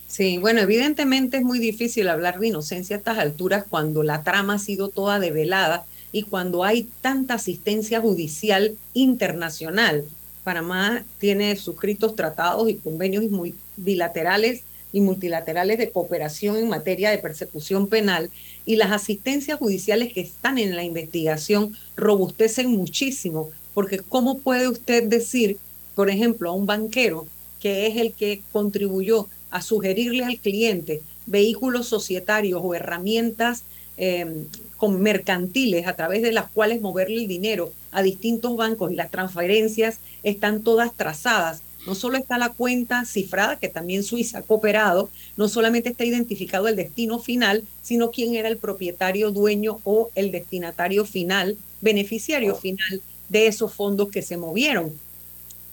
[0.09, 4.55] Sí, bueno, evidentemente es muy difícil hablar de inocencia a estas alturas cuando la trama
[4.55, 10.05] ha sido toda develada y cuando hay tanta asistencia judicial internacional.
[10.43, 17.19] Panamá tiene suscritos tratados y convenios muy bilaterales y multilaterales de cooperación en materia de
[17.19, 18.31] persecución penal
[18.65, 25.03] y las asistencias judiciales que están en la investigación robustecen muchísimo, porque ¿cómo puede usted
[25.03, 25.59] decir,
[25.93, 27.27] por ejemplo, a un banquero
[27.61, 33.63] que es el que contribuyó a sugerirle al cliente vehículos societarios o herramientas
[33.97, 34.45] em,
[34.77, 39.11] con mercantiles a través de las cuales moverle el dinero a distintos bancos y las
[39.11, 41.61] transferencias están todas trazadas.
[41.85, 46.67] No solo está la cuenta cifrada, que también Suiza ha cooperado, no solamente está identificado
[46.67, 53.01] el destino final, sino quién era el propietario, dueño o el destinatario final, beneficiario final
[53.29, 54.91] de esos fondos que se movieron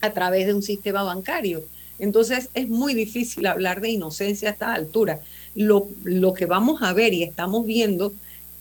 [0.01, 1.65] a través de un sistema bancario.
[1.99, 5.21] Entonces es muy difícil hablar de inocencia a esta altura.
[5.55, 8.13] Lo, lo que vamos a ver y estamos viendo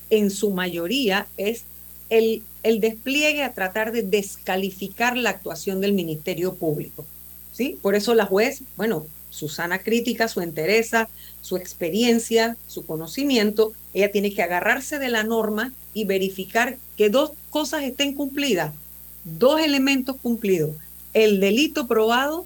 [0.09, 1.63] en su mayoría es
[2.09, 7.05] el, el despliegue a tratar de descalificar la actuación del Ministerio Público.
[7.51, 7.77] ¿sí?
[7.81, 11.09] Por eso la juez, bueno, Susana crítica su entereza,
[11.41, 17.31] su experiencia, su conocimiento, ella tiene que agarrarse de la norma y verificar que dos
[17.49, 18.73] cosas estén cumplidas,
[19.25, 20.75] dos elementos cumplidos,
[21.13, 22.45] el delito probado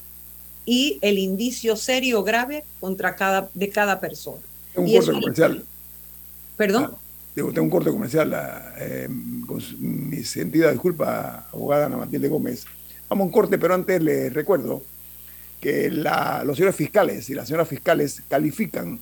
[0.69, 4.43] y el indicio serio o grave contra cada, de cada persona.
[4.75, 5.63] Tengo un corte comercial.
[6.57, 6.91] ¿Perdón?
[6.93, 6.97] Ah,
[7.33, 8.35] tengo un corte comercial.
[8.77, 9.09] Eh,
[9.47, 12.65] con mi sentida disculpa, abogada Ana Matilde Gómez.
[13.09, 14.83] Vamos a un corte, pero antes les recuerdo
[15.59, 18.99] que la, los señores fiscales y las señoras fiscales califican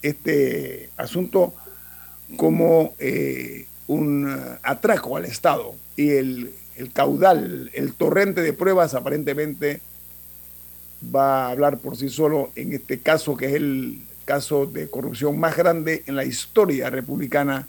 [0.00, 1.54] este asunto
[2.36, 9.80] como eh, un atraco al Estado y el, el caudal, el torrente de pruebas aparentemente
[11.14, 15.38] va a hablar por sí solo en este caso, que es el caso de corrupción
[15.38, 17.66] más grande en la historia republicana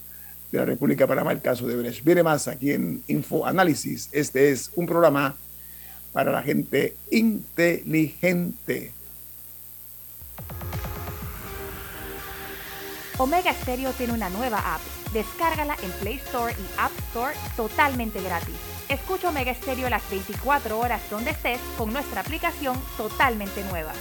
[0.51, 2.03] de la República Panamá, el caso de Brecht.
[2.03, 4.09] Viene más aquí en Info Análisis.
[4.11, 5.35] Este es un programa
[6.13, 8.91] para la gente inteligente.
[13.17, 14.81] Omega Stereo tiene una nueva app.
[15.13, 18.74] Descárgala en Play Store y App Store totalmente gratis.
[18.89, 23.93] Escucha Omega Estéreo las 24 horas donde estés con nuestra aplicación totalmente nueva.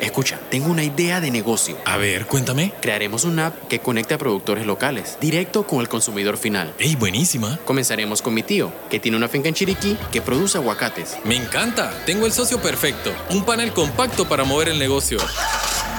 [0.00, 1.76] Escucha, tengo una idea de negocio.
[1.84, 2.72] A ver, cuéntame.
[2.80, 6.72] Crearemos una app que conecte a productores locales, directo con el consumidor final.
[6.78, 7.58] ¡Ey, buenísima!
[7.66, 11.18] Comenzaremos con mi tío, que tiene una finca en Chiriquí que produce aguacates.
[11.24, 11.92] Me encanta.
[12.06, 13.12] Tengo el socio perfecto.
[13.30, 15.18] Un panel compacto para mover el negocio.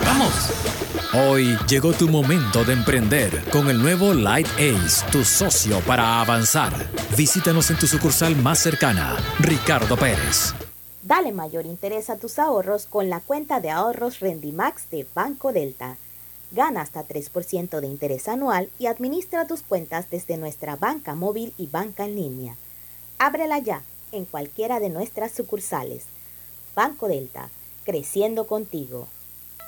[0.03, 0.33] ¡Vamos!
[1.13, 6.71] Hoy llegó tu momento de emprender con el nuevo Light Ace, tu socio para avanzar.
[7.17, 10.53] Visítanos en tu sucursal más cercana, Ricardo Pérez.
[11.03, 15.97] Dale mayor interés a tus ahorros con la cuenta de ahorros Rendimax de Banco Delta.
[16.51, 21.67] Gana hasta 3% de interés anual y administra tus cuentas desde nuestra banca móvil y
[21.67, 22.55] banca en línea.
[23.19, 26.05] Ábrela ya en cualquiera de nuestras sucursales.
[26.73, 27.49] Banco Delta,
[27.83, 29.09] creciendo contigo.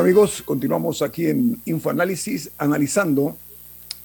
[0.00, 3.36] Amigos, continuamos aquí en InfoAnálisis analizando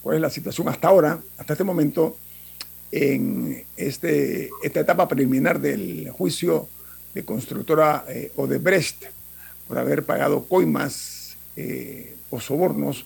[0.01, 2.17] cuál es la situación hasta ahora, hasta este momento,
[2.91, 6.67] en este, esta etapa preliminar del juicio
[7.13, 9.05] de constructora eh, Odebrecht
[9.69, 13.05] por haber pagado coimas eh, o sobornos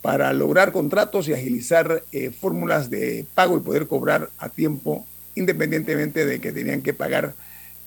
[0.00, 6.24] para lograr contratos y agilizar eh, fórmulas de pago y poder cobrar a tiempo, independientemente
[6.24, 7.34] de que tenían que pagar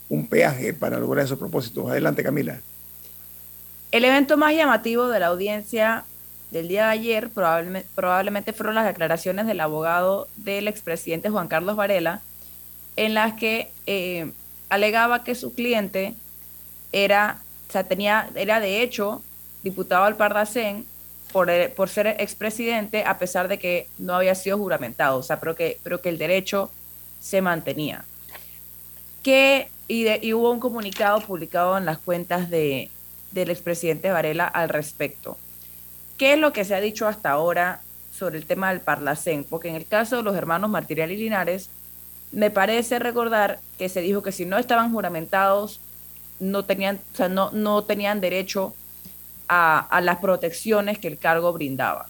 [0.08, 1.90] un peaje para lograr esos propósitos.
[1.90, 2.60] Adelante, Camila.
[3.92, 6.04] El evento más llamativo de la audiencia
[6.50, 12.20] del día de ayer probablemente, fueron las declaraciones del abogado del expresidente Juan Carlos Varela,
[12.96, 14.32] en las que eh,
[14.68, 16.14] alegaba que su cliente
[16.92, 19.22] era, o sea, tenía, era de hecho
[19.62, 20.86] diputado al Pardacén
[21.32, 25.40] por, eh, por ser expresidente, a pesar de que no había sido juramentado, o sea,
[25.40, 26.70] pero que, pero que el derecho
[27.20, 28.04] se mantenía.
[29.22, 32.90] Que, y hubo un comunicado publicado en las cuentas de,
[33.32, 35.36] del expresidente Varela al respecto.
[36.18, 37.82] ¿Qué es lo que se ha dicho hasta ahora
[38.16, 39.44] sobre el tema del Parlacén?
[39.44, 41.68] Porque en el caso de los hermanos Martirial y Linares,
[42.32, 45.80] me parece recordar que se dijo que si no estaban juramentados,
[46.40, 48.74] no tenían, o sea, no, no tenían derecho
[49.48, 52.08] a, las protecciones que el cargo brindaba.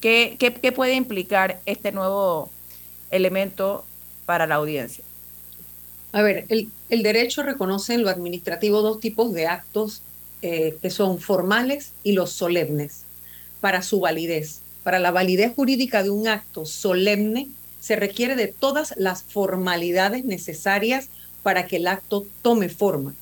[0.00, 2.50] ¿Qué, qué, qué puede implicar este nuevo
[3.10, 3.84] elemento
[4.26, 5.04] para la audiencia?
[6.12, 10.02] A ver, el, el derecho reconoce en lo administrativo dos tipos de actos
[10.42, 13.02] eh, que son formales y los solemnes
[13.60, 14.60] para su validez.
[14.82, 17.48] Para la validez jurídica de un acto solemne
[17.80, 21.08] se requiere de todas las formalidades necesarias
[21.42, 23.14] para que el acto tome forma,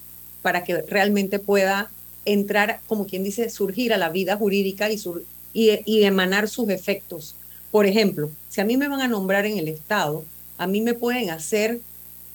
[0.42, 1.90] para que realmente pueda
[2.24, 7.34] entrar, como quien dice, surgir a la vida jurídica y, emanar sus efectos.
[7.72, 10.24] Por ejemplo, si a mí me van a nombrar en el Estado,
[10.56, 11.80] a mí me pueden hacer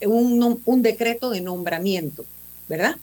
[0.01, 2.25] un decreto de nombramiento,
[2.67, 2.97] ¿verdad?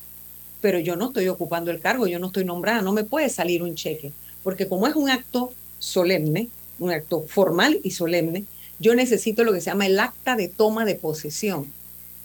[0.61, 3.62] Pero yo no estoy ocupando el cargo, yo no estoy nombrada, no me puede salir
[3.62, 8.44] un cheque, porque como es un acto solemne, un acto formal y solemne,
[8.79, 11.66] yo necesito lo que se llama el acta de toma de posesión.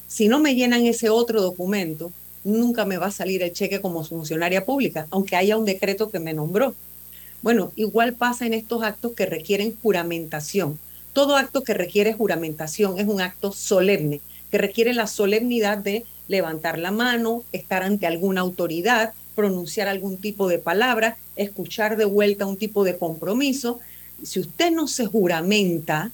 [0.07, 2.11] Si no me llenan ese otro documento,
[2.43, 6.19] nunca me va a salir el cheque como funcionaria pública, aunque haya un decreto que
[6.19, 6.73] me nombró.
[7.41, 10.79] Bueno, igual pasa en estos actos que requieren juramentación.
[11.11, 16.79] Todo acto que requiere juramentación es un acto solemne, que requiere la solemnidad de levantar
[16.79, 22.57] la mano, estar ante alguna autoridad, pronunciar algún tipo de palabra, escuchar de vuelta un
[22.57, 23.79] tipo de compromiso.
[24.23, 26.11] Si usted no se juramenta,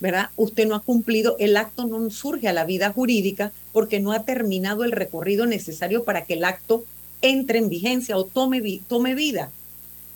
[0.00, 0.28] ¿verdad?
[0.36, 4.24] Usted no ha cumplido, el acto no surge a la vida jurídica porque no ha
[4.24, 6.84] terminado el recorrido necesario para que el acto
[7.22, 9.50] entre en vigencia o tome, vida.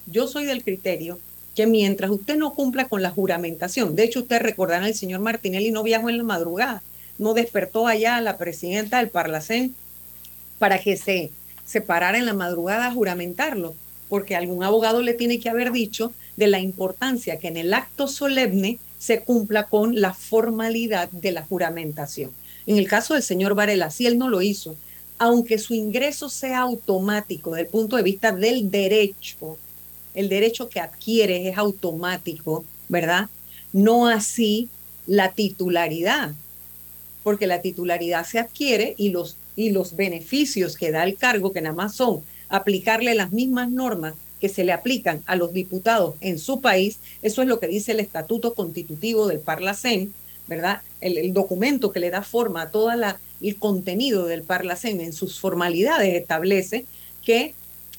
[0.07, 1.19] Yo soy del criterio
[1.55, 5.71] que mientras usted no cumpla con la juramentación, de hecho usted recordará al señor Martinelli
[5.71, 6.83] no viajó en la madrugada,
[7.19, 9.75] no despertó allá a la presidenta del Parlacén
[10.59, 11.31] para que se,
[11.67, 13.75] se parara en la madrugada a juramentarlo,
[14.09, 18.09] porque algún abogado le tiene que haber dicho de la importancia que en el acto
[18.09, 22.33] solemne se cumpla con la formalidad de la juramentación.
[22.67, 24.77] En el caso del señor Varela, si él no lo hizo,
[25.19, 29.59] aunque su ingreso sea automático desde el punto de vista del derecho,
[30.15, 33.29] el derecho que adquiere es automático, ¿verdad?
[33.73, 34.69] No así
[35.07, 36.33] la titularidad
[37.23, 41.61] porque la titularidad se adquiere y los, y los beneficios que da el cargo, que
[41.61, 46.39] nada más son aplicarle las mismas normas que se le aplican a los diputados en
[46.39, 50.15] su país, eso es lo que dice el estatuto constitutivo del Parlacén,
[50.47, 50.83] ¿verdad?
[51.01, 55.41] El, el documento que le da forma a todo el contenido del Parlacén en sus
[55.41, 56.87] formalidades establece
[57.25, 57.55] que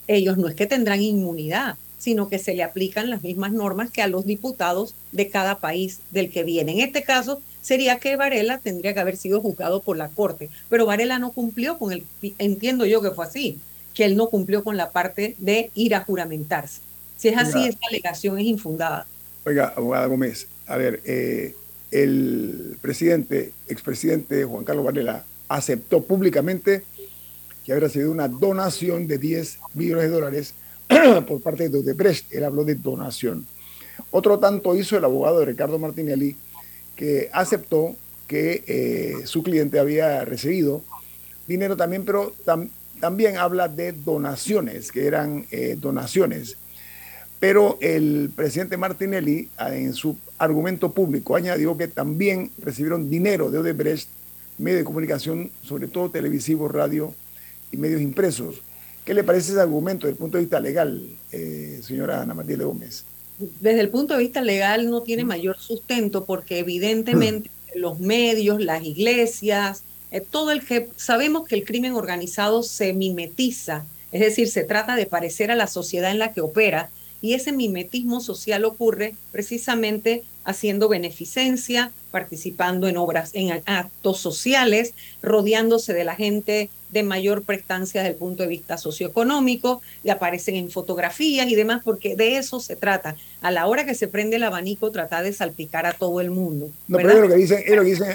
[0.07, 4.01] ellos no es que tendrán inmunidad, sino que se le aplican las mismas normas que
[4.01, 6.71] a los diputados de cada país del que viene.
[6.71, 10.85] En este caso, sería que Varela tendría que haber sido juzgado por la Corte, pero
[10.85, 12.03] Varela no cumplió con el,
[12.37, 13.57] entiendo yo que fue así,
[13.93, 16.81] que él no cumplió con la parte de ir a juramentarse.
[17.17, 19.05] Si es así, esta alegación es infundada.
[19.45, 21.53] Oiga, abogada Gómez, a ver, eh,
[21.91, 26.83] el presidente, expresidente Juan Carlos Varela, aceptó públicamente
[27.65, 30.53] que habría sido una donación de 10 millones de dólares
[31.27, 32.31] por parte de Odebrecht.
[32.33, 33.45] Él habló de donación.
[34.11, 36.35] Otro tanto hizo el abogado de Ricardo Martinelli,
[36.99, 37.95] que aceptó
[38.27, 40.83] que eh, su cliente había recibido
[41.47, 42.33] dinero también, pero
[42.99, 46.57] también habla de donaciones, que eran eh, donaciones.
[47.39, 53.59] Pero el presidente Martinelli, ah, en su argumento público, añadió que también recibieron dinero de
[53.59, 54.09] Odebrecht,
[54.57, 57.13] medio de comunicación, sobre todo televisivo, radio
[57.71, 58.61] y medios impresos.
[59.05, 62.57] ¿Qué le parece ese argumento desde el punto de vista legal, eh, señora Ana María
[62.57, 63.05] Gómez?
[63.39, 68.83] Desde el punto de vista legal no tiene mayor sustento porque evidentemente los medios, las
[68.83, 74.63] iglesias, eh, todo el que sabemos que el crimen organizado se mimetiza, es decir, se
[74.63, 76.89] trata de parecer a la sociedad en la que opera
[77.21, 85.93] y ese mimetismo social ocurre precisamente haciendo beneficencia, participando en obras, en actos sociales, rodeándose
[85.93, 90.71] de la gente de mayor prestancia desde el punto de vista socioeconómico, y aparecen en
[90.71, 93.15] fotografías y demás, porque de eso se trata.
[93.41, 96.71] A la hora que se prende el abanico, trata de salpicar a todo el mundo.
[96.87, 98.07] No, pero lo que dicen, lo que dicen,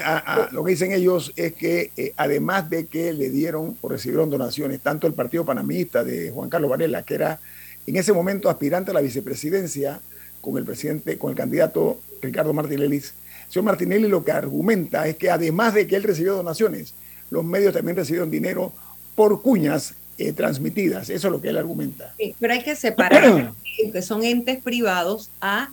[0.51, 4.81] lo que dicen ellos es que eh, además de que le dieron o recibieron donaciones,
[4.81, 7.39] tanto el Partido Panamista de Juan Carlos Varela, que era
[7.87, 9.99] en ese momento aspirante a la vicepresidencia
[10.41, 12.97] con el presidente, con el candidato Ricardo Martinelli.
[12.97, 13.03] El
[13.49, 16.93] señor Martinelli lo que argumenta es que además de que él recibió donaciones,
[17.29, 18.71] los medios también recibieron dinero
[19.15, 21.09] por cuñas eh, transmitidas.
[21.09, 22.13] Eso es lo que él argumenta.
[22.39, 23.53] pero hay que separar
[23.91, 25.69] que son entes privados a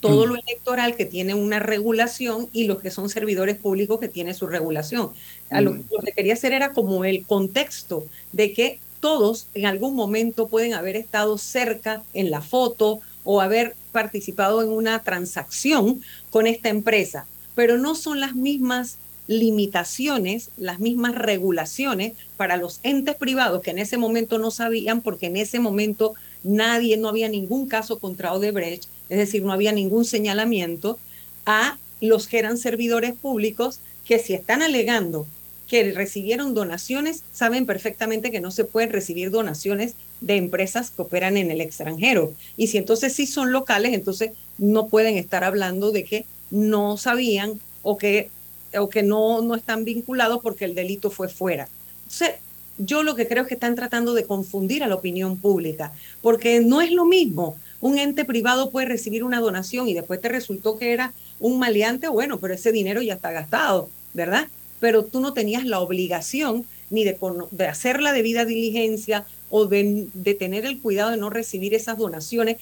[0.00, 0.28] todo mm.
[0.28, 4.46] lo electoral que tiene una regulación y los que son servidores públicos que tienen su
[4.46, 5.10] regulación.
[5.50, 5.84] lo, mm.
[5.90, 10.74] lo, que quería hacer era como el contexto de que todos en algún momento pueden
[10.74, 17.24] haber estado cerca en la foto o haber participado en una transacción con esta empresa,
[17.54, 18.98] pero no son las mismas
[19.28, 25.26] limitaciones, las mismas regulaciones para los entes privados que en ese momento no sabían porque
[25.26, 30.04] en ese momento nadie, no había ningún caso contra Odebrecht, es decir, no había ningún
[30.04, 30.98] señalamiento
[31.44, 35.28] a los que eran servidores públicos que si están alegando
[35.66, 41.36] que recibieron donaciones saben perfectamente que no se pueden recibir donaciones de empresas que operan
[41.36, 42.32] en el extranjero.
[42.56, 47.60] Y si entonces sí son locales, entonces no pueden estar hablando de que no sabían
[47.82, 48.30] o que,
[48.78, 51.68] o que no, no están vinculados porque el delito fue fuera.
[52.04, 52.36] Entonces,
[52.78, 56.60] yo lo que creo es que están tratando de confundir a la opinión pública, porque
[56.60, 57.56] no es lo mismo.
[57.80, 62.08] Un ente privado puede recibir una donación y después te resultó que era un maleante,
[62.08, 64.48] bueno, pero ese dinero ya está gastado, ¿verdad?
[64.80, 67.18] Pero tú no tenías la obligación ni de,
[67.50, 70.08] de hacer la debida diligencia o de,
[70.38, 72.56] tener el cuidado de no recibir esas donaciones.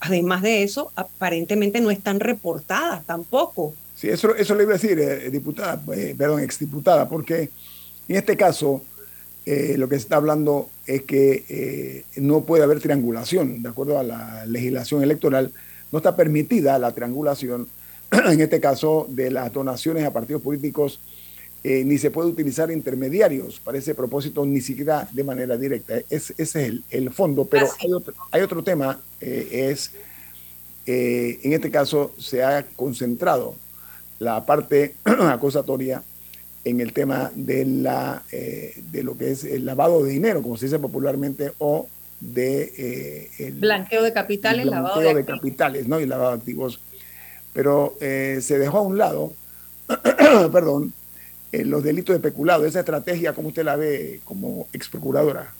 [0.00, 3.74] Además de eso, aparentemente no están reportadas tampoco.
[3.96, 7.50] Sí, eso, eso le iba a decir, eh, diputada, eh, perdón, exdiputada, porque
[8.06, 8.82] en este caso
[9.44, 14.04] eh, lo que se está hablando es que no puede haber triangulación, de acuerdo a
[14.04, 15.52] la legislación electoral,
[15.90, 17.66] no está permitida la triangulación,
[18.10, 21.00] en este caso, de las donaciones a partidos políticos
[21.64, 25.96] eh, ni se puede utilizar intermediarios para ese propósito, ni siquiera de manera directa.
[26.08, 29.90] ese es el, fondo, pero hay otro, hay otro tema, eh, es,
[30.86, 33.56] eh, en este caso se ha concentrado
[34.20, 36.00] la parte acusatoria
[36.64, 40.66] en el tema de, la, de lo que es el lavado de dinero, como se
[40.66, 41.88] dice popularmente, o
[42.20, 43.30] de...
[43.38, 45.98] el blanqueo de capitales, lavado de, de capitales, ¿no?
[45.98, 46.80] Y lavado de activos.
[47.52, 49.32] Pero se dejó a un lado,
[50.52, 50.92] perdón,
[51.52, 55.54] los delitos de peculado, esa estrategia, ¿cómo usted la ve como ex procuradora?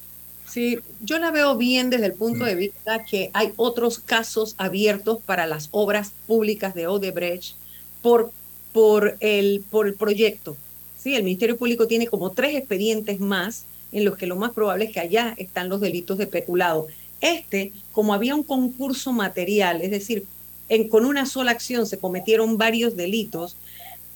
[0.47, 5.19] Sí, yo la veo bien desde el punto de vista que hay otros casos abiertos
[5.25, 7.55] para las obras públicas de Odebrecht
[8.01, 8.33] por,
[8.73, 10.57] por, el, por el proyecto.
[10.99, 14.87] Sí, el Ministerio Público tiene como tres expedientes más en los que lo más probable
[14.87, 16.89] es que allá están los delitos de peculado.
[17.21, 20.25] Este, como había un concurso material, es decir,
[20.69, 23.57] en, con una sola acción se cometieron varios delitos,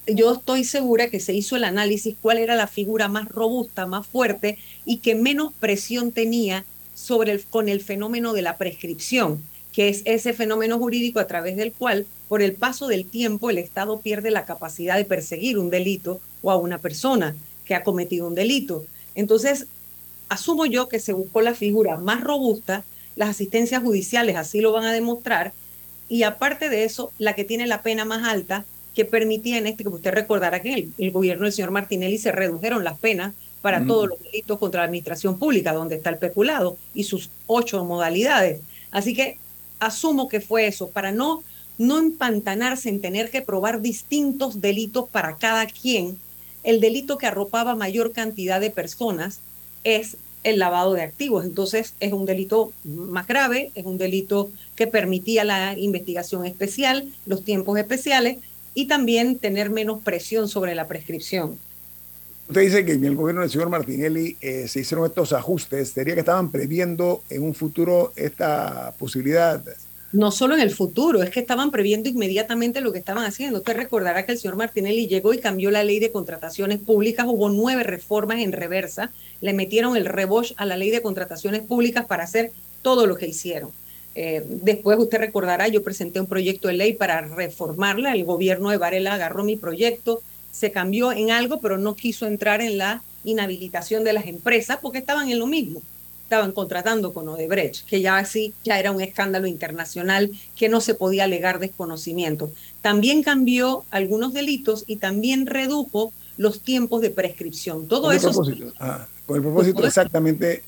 [0.06, 4.06] yo estoy segura que se hizo el análisis cuál era la figura más robusta, más
[4.06, 9.42] fuerte y que menos presión tenía sobre el, con el fenómeno de la prescripción,
[9.72, 13.58] que es ese fenómeno jurídico a través del cual, por el paso del tiempo, el
[13.58, 18.26] Estado pierde la capacidad de perseguir un delito o a una persona que ha cometido
[18.26, 18.84] un delito.
[19.14, 19.66] Entonces,
[20.28, 22.84] asumo yo que se buscó la figura más robusta,
[23.14, 25.52] las asistencias judiciales así lo van a demostrar,
[26.08, 29.84] y aparte de eso, la que tiene la pena más alta, que permitía en este,
[29.84, 33.86] que usted recordará que en el, gobierno del señor Martinelli se redujeron las penas para
[33.86, 38.60] todos los delitos contra la administración pública, donde está el peculado y sus ocho modalidades.
[38.90, 39.38] Así que
[39.78, 41.44] asumo que fue eso, para no,
[41.78, 46.18] no empantanarse en tener que probar distintos delitos para cada quien.
[46.64, 49.40] El delito que arropaba mayor cantidad de personas
[49.84, 51.44] es el lavado de activos.
[51.44, 57.44] Entonces es un delito más grave, es un delito que permitía la investigación especial, los
[57.44, 58.38] tiempos especiales,
[58.74, 61.58] y también tener menos presión sobre la prescripción.
[62.48, 65.90] Usted dice que en el gobierno del señor Martinelli eh, se hicieron estos ajustes.
[65.90, 69.62] ¿Sería que estaban previendo en un futuro esta posibilidad?
[70.12, 73.60] No solo en el futuro, es que estaban previendo inmediatamente lo que estaban haciendo.
[73.60, 77.26] Usted recordará que el señor Martinelli llegó y cambió la ley de contrataciones públicas.
[77.26, 79.10] Hubo nueve reformas en reversa.
[79.40, 82.52] Le metieron el rebosh a la ley de contrataciones públicas para hacer
[82.82, 83.70] todo lo que hicieron.
[84.14, 88.12] Eh, después usted recordará, yo presenté un proyecto de ley para reformarla.
[88.12, 92.60] El gobierno de Varela agarró mi proyecto, se cambió en algo, pero no quiso entrar
[92.60, 95.80] en la inhabilitación de las empresas porque estaban en lo mismo.
[96.24, 100.94] Estaban contratando con Odebrecht, que ya así ya era un escándalo internacional que no se
[100.94, 102.50] podía alegar desconocimiento.
[102.80, 107.86] También cambió algunos delitos y también redujo los tiempos de prescripción.
[107.86, 108.28] Todo con eso.
[108.28, 108.72] El propósito,
[109.26, 110.62] con el propósito exactamente.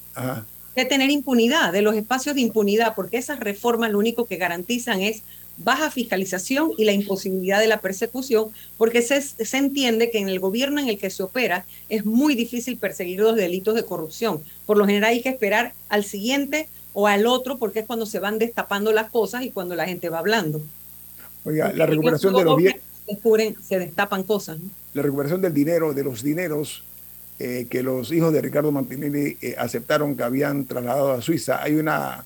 [0.76, 5.00] De tener impunidad, de los espacios de impunidad, porque esas reformas lo único que garantizan
[5.00, 5.22] es
[5.56, 10.40] baja fiscalización y la imposibilidad de la persecución, porque se, se, entiende que en el
[10.40, 14.42] gobierno en el que se opera es muy difícil perseguir los delitos de corrupción.
[14.66, 18.18] Por lo general hay que esperar al siguiente o al otro, porque es cuando se
[18.18, 20.60] van destapando las cosas y cuando la gente va hablando.
[21.44, 22.82] Oiga, la recuperación de los bienes...
[23.68, 24.58] Se destapan cosas.
[24.58, 24.70] ¿no?
[24.94, 26.84] La recuperación del dinero, de los dineros
[27.38, 31.62] eh, que los hijos de Ricardo Martinelli eh, aceptaron que habían trasladado a Suiza.
[31.62, 32.24] Hay una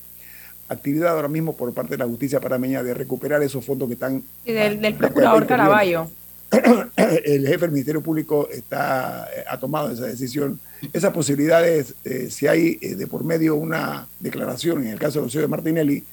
[0.67, 4.23] actividad ahora mismo por parte de la justicia panameña de recuperar esos fondos que están...
[4.45, 6.09] Y del, del procurador Caraballo.
[6.97, 10.59] El jefe del Ministerio Público está, eh, ha tomado esa decisión.
[10.93, 15.25] Esas posibilidades, eh, si hay eh, de por medio una declaración, en el caso de
[15.25, 16.03] los hijos de Martinelli,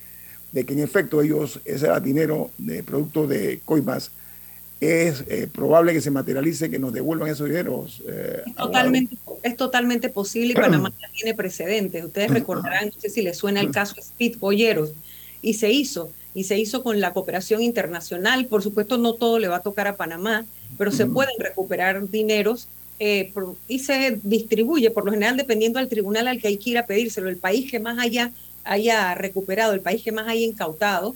[0.52, 4.10] de que en efecto ellos, ese era dinero de producto de coimas,
[4.80, 8.02] es eh, probable que se materialice, que nos devuelvan esos dineros.
[8.08, 12.04] Eh, es, totalmente, es, totalmente, posible y Panamá ya tiene precedentes.
[12.04, 14.92] Ustedes recordarán, no sé si les suena el caso Speed Boyeros,
[15.40, 18.46] y se hizo, y se hizo con la cooperación internacional.
[18.46, 20.44] Por supuesto, no todo le va a tocar a Panamá,
[20.76, 22.68] pero se pueden recuperar dineros
[22.98, 23.32] eh,
[23.68, 26.86] y se distribuye, por lo general, dependiendo del tribunal al que hay que ir a
[26.86, 27.28] pedírselo.
[27.28, 28.32] El país que más haya,
[28.64, 31.14] haya recuperado, el país que más haya incautado,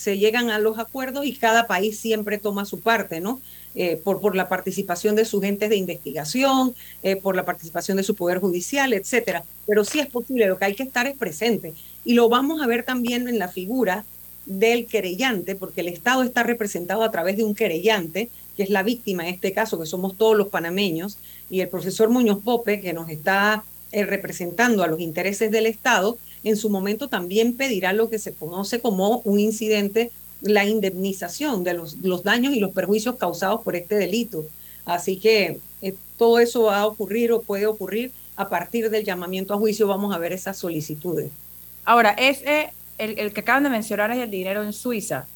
[0.00, 3.40] se llegan a los acuerdos y cada país siempre toma su parte, ¿no?
[3.74, 8.02] Eh, por, por la participación de sus entes de investigación, eh, por la participación de
[8.02, 9.44] su poder judicial, etcétera.
[9.66, 11.74] Pero sí es posible, lo que hay que estar es presente.
[12.04, 14.04] Y lo vamos a ver también en la figura
[14.46, 18.82] del querellante, porque el Estado está representado a través de un querellante, que es la
[18.82, 21.18] víctima en este caso, que somos todos los panameños,
[21.50, 26.16] y el profesor Muñoz Pope, que nos está eh, representando a los intereses del Estado,
[26.44, 30.10] en su momento también pedirá lo que se conoce como un incidente,
[30.40, 34.46] la indemnización de los, los daños y los perjuicios causados por este delito.
[34.84, 39.52] Así que eh, todo eso va a ocurrir o puede ocurrir a partir del llamamiento
[39.52, 39.86] a juicio.
[39.86, 41.30] Vamos a ver esas solicitudes.
[41.84, 45.26] Ahora, ese, el, el que acaban de mencionar es el dinero en Suiza,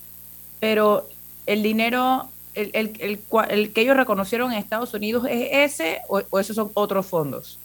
[0.61, 1.09] pero
[1.47, 6.39] el dinero, el, el, el, que ellos reconocieron en Estados Unidos, ¿es ese o, o
[6.39, 7.59] esos son otros fondos?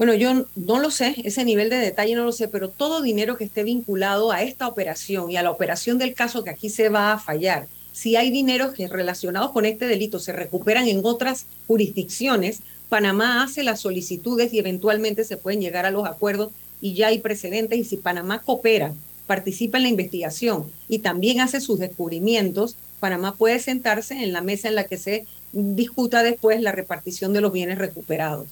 [0.00, 3.36] Bueno, yo no lo sé, ese nivel de detalle no lo sé, pero todo dinero
[3.36, 6.88] que esté vinculado a esta operación y a la operación del caso que aquí se
[6.88, 11.44] va a fallar, si hay dineros que relacionados con este delito se recuperan en otras
[11.66, 17.08] jurisdicciones, Panamá hace las solicitudes y eventualmente se pueden llegar a los acuerdos y ya
[17.08, 18.94] hay precedentes y si Panamá coopera,
[19.26, 24.68] participa en la investigación y también hace sus descubrimientos, Panamá puede sentarse en la mesa
[24.68, 28.46] en la que se discuta después la repartición de los bienes recuperados.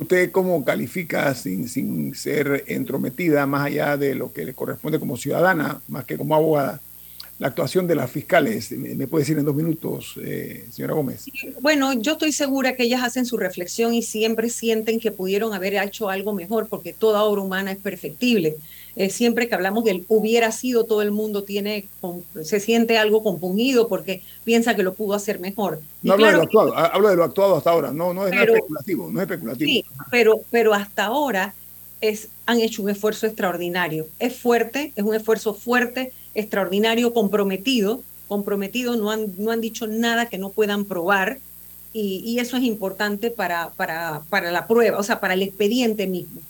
[0.00, 5.18] ¿Usted cómo califica sin, sin ser entrometida, más allá de lo que le corresponde como
[5.18, 6.80] ciudadana, más que como abogada,
[7.38, 8.72] la actuación de las fiscales?
[8.72, 11.26] ¿Me puede decir en dos minutos, eh, señora Gómez?
[11.60, 15.74] Bueno, yo estoy segura que ellas hacen su reflexión y siempre sienten que pudieron haber
[15.74, 18.56] hecho algo mejor, porque toda obra humana es perfectible.
[18.96, 21.86] Eh, siempre que hablamos del hubiera sido, todo el mundo tiene,
[22.42, 25.80] se siente algo compungido porque piensa que lo pudo hacer mejor.
[26.02, 28.54] No hablo claro, de lo actuado, de lo actuado hasta ahora, no, no es pero,
[28.54, 29.70] especulativo, no es especulativo.
[29.70, 31.54] Sí, pero, pero hasta ahora
[32.00, 34.06] es, han hecho un esfuerzo extraordinario.
[34.18, 40.26] Es fuerte, es un esfuerzo fuerte, extraordinario, comprometido, comprometido, no han, no han dicho nada
[40.26, 41.38] que no puedan probar.
[41.92, 46.06] Y, y eso es importante para, para, para la prueba, o sea, para el expediente
[46.06, 46.40] mismo.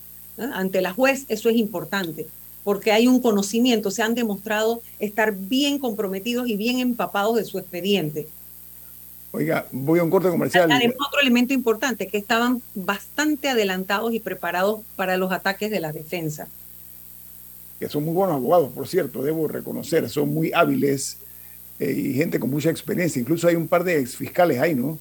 [0.41, 0.49] ¿Eh?
[0.53, 2.27] ante la juez, eso es importante,
[2.63, 7.59] porque hay un conocimiento, se han demostrado estar bien comprometidos y bien empapados de su
[7.59, 8.27] expediente.
[9.33, 10.69] Oiga, voy a un corte comercial.
[10.69, 15.93] Además, otro elemento importante, que estaban bastante adelantados y preparados para los ataques de la
[15.93, 16.47] defensa.
[17.79, 21.17] Que son muy buenos abogados, por cierto, debo reconocer, son muy hábiles
[21.79, 23.21] eh, y gente con mucha experiencia.
[23.21, 24.99] Incluso hay un par de exfiscales ahí, ¿no?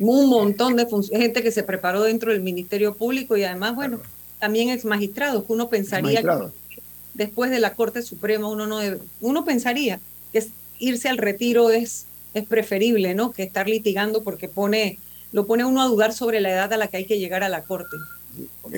[0.00, 4.17] Un montón de gente que se preparó dentro del Ministerio Público y además, bueno, claro
[4.38, 6.82] también ex magistrados, que uno pensaría que
[7.14, 10.00] después de la Corte Suprema uno no debe, uno pensaría
[10.32, 10.46] que
[10.78, 13.30] irse al retiro es es preferible, ¿no?
[13.30, 14.98] Que estar litigando porque pone,
[15.32, 17.48] lo pone uno a dudar sobre la edad a la que hay que llegar a
[17.48, 17.96] la corte.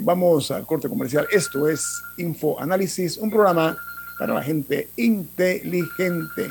[0.03, 1.27] vamos al corte comercial.
[1.33, 1.85] Esto es
[2.19, 3.77] Info Análisis, un programa
[4.19, 6.51] para la gente inteligente.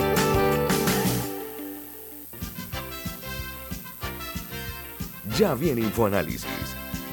[5.41, 6.45] Ya viene InfoAnálisis,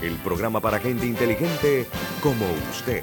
[0.02, 1.86] el programa para gente inteligente
[2.22, 3.02] como usted.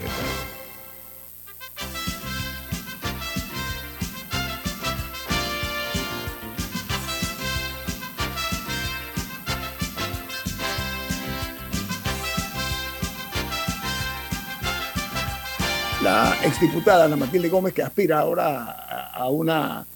[16.03, 19.87] La exdiputada Ana Matilde Gómez, que aspira ahora a una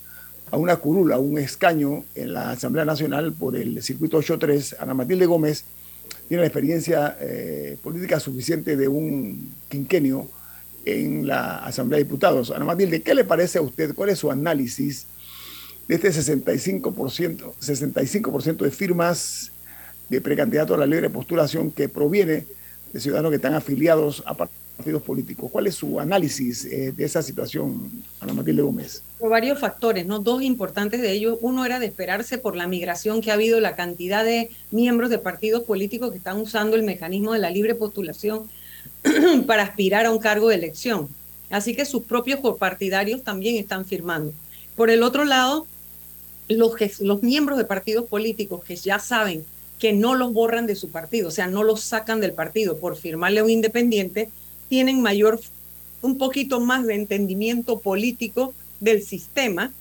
[0.52, 4.94] a una curula, a un escaño en la Asamblea Nacional por el circuito 8-3, Ana
[4.94, 5.66] Matilde Gómez
[6.28, 10.28] tiene la experiencia eh, política suficiente de un quinquenio
[10.86, 12.52] en la Asamblea de Diputados.
[12.52, 13.94] Ana Matilde, ¿qué le parece a usted?
[13.94, 15.08] ¿Cuál es su análisis
[15.88, 19.52] de este 65%, 65 de firmas
[20.08, 22.46] de precandidato a la libre postulación que proviene
[22.94, 24.59] de ciudadanos que están afiliados a partidos
[25.04, 25.50] políticos.
[25.52, 29.04] ¿Cuál es su análisis eh, de esa situación, Ana Matilde Gómez?
[29.20, 30.20] Por varios factores, ¿no?
[30.20, 31.38] Dos importantes de ellos.
[31.42, 35.20] Uno era de esperarse por la migración que ha habido, la cantidad de miembros de
[35.20, 38.50] partidos políticos que están usando el mecanismo de la libre postulación
[39.48, 41.08] para aspirar a un cargo de elección.
[41.50, 44.34] Así que sus propios partidarios también están firmando.
[44.76, 45.68] Por el otro lado,
[46.48, 49.46] los, los miembros de partidos políticos que ya saben
[49.80, 52.98] que no los borran de su partido, o sea, no los sacan del partido por
[52.98, 54.30] firmarle a un independiente,
[54.70, 55.40] tienen mayor,
[56.02, 59.74] un poquito más de entendimiento político del sistema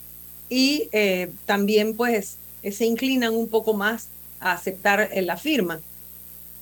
[0.49, 4.09] y eh, también pues se inclinan un poco más
[4.41, 5.81] a aceptar la firma.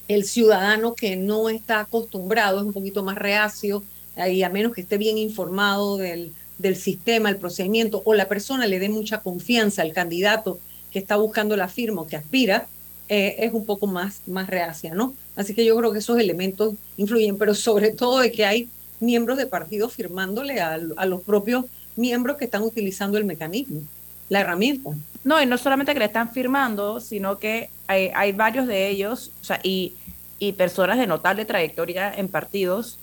[0.08, 3.82] El ciudadano que no está acostumbrado es un poquito más reacio
[4.16, 8.66] y a menos que esté bien informado del, del sistema, el procedimiento o la persona
[8.66, 10.58] le dé mucha confianza al candidato
[10.90, 12.68] que está buscando la firma o que aspira,
[13.08, 15.14] eh, es un poco más, más reacia, ¿no?
[15.36, 19.38] Así que yo creo que esos elementos influyen, pero sobre todo de que hay miembros
[19.38, 23.82] de partidos firmándole a, los propios miembros que están utilizando el mecanismo,
[24.28, 24.90] la herramienta.
[25.22, 29.30] No, y no solamente que le están firmando, sino que hay, hay varios de ellos,
[29.40, 29.92] o sea, y,
[30.38, 32.98] y, personas de notable trayectoria en partidos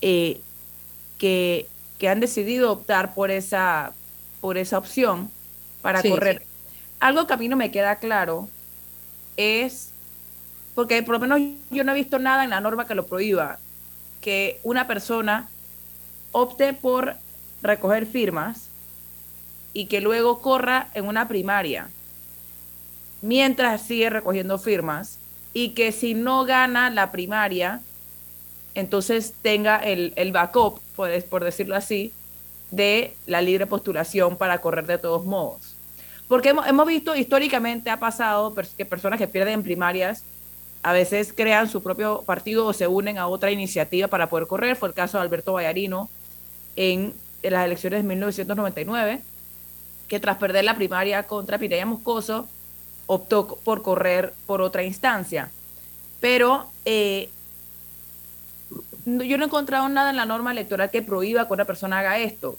[0.00, 0.40] eh,
[1.18, 1.66] que,
[1.98, 3.92] que han decidido optar por esa,
[4.40, 5.30] por esa opción
[5.80, 6.44] para correr.
[6.98, 8.48] Algo que a mí no me queda claro
[9.36, 9.90] es,
[10.74, 13.58] porque por lo menos yo no he visto nada en la norma que lo prohíba,
[14.20, 15.48] que una persona
[16.32, 17.16] opte por
[17.62, 18.68] recoger firmas
[19.72, 21.88] y que luego corra en una primaria
[23.24, 25.18] mientras sigue recogiendo firmas
[25.54, 27.80] y que si no gana la primaria,
[28.74, 32.12] entonces tenga el, el backup, por, por decirlo así,
[32.70, 35.73] de la libre postulación para correr de todos modos.
[36.28, 40.24] Porque hemos, visto históricamente, ha pasado que personas que pierden primarias
[40.82, 44.76] a veces crean su propio partido o se unen a otra iniciativa para poder correr.
[44.76, 46.10] Fue el caso de Alberto Vallarino
[46.76, 49.22] en, las elecciones de 1999,
[50.08, 52.48] que tras perder la primaria contra Pireya Moscoso,
[53.06, 55.50] optó por correr por otra instancia.
[56.20, 57.28] Pero eh,
[59.04, 62.18] yo no he encontrado nada en la norma electoral que prohíba que una persona haga
[62.18, 62.56] esto.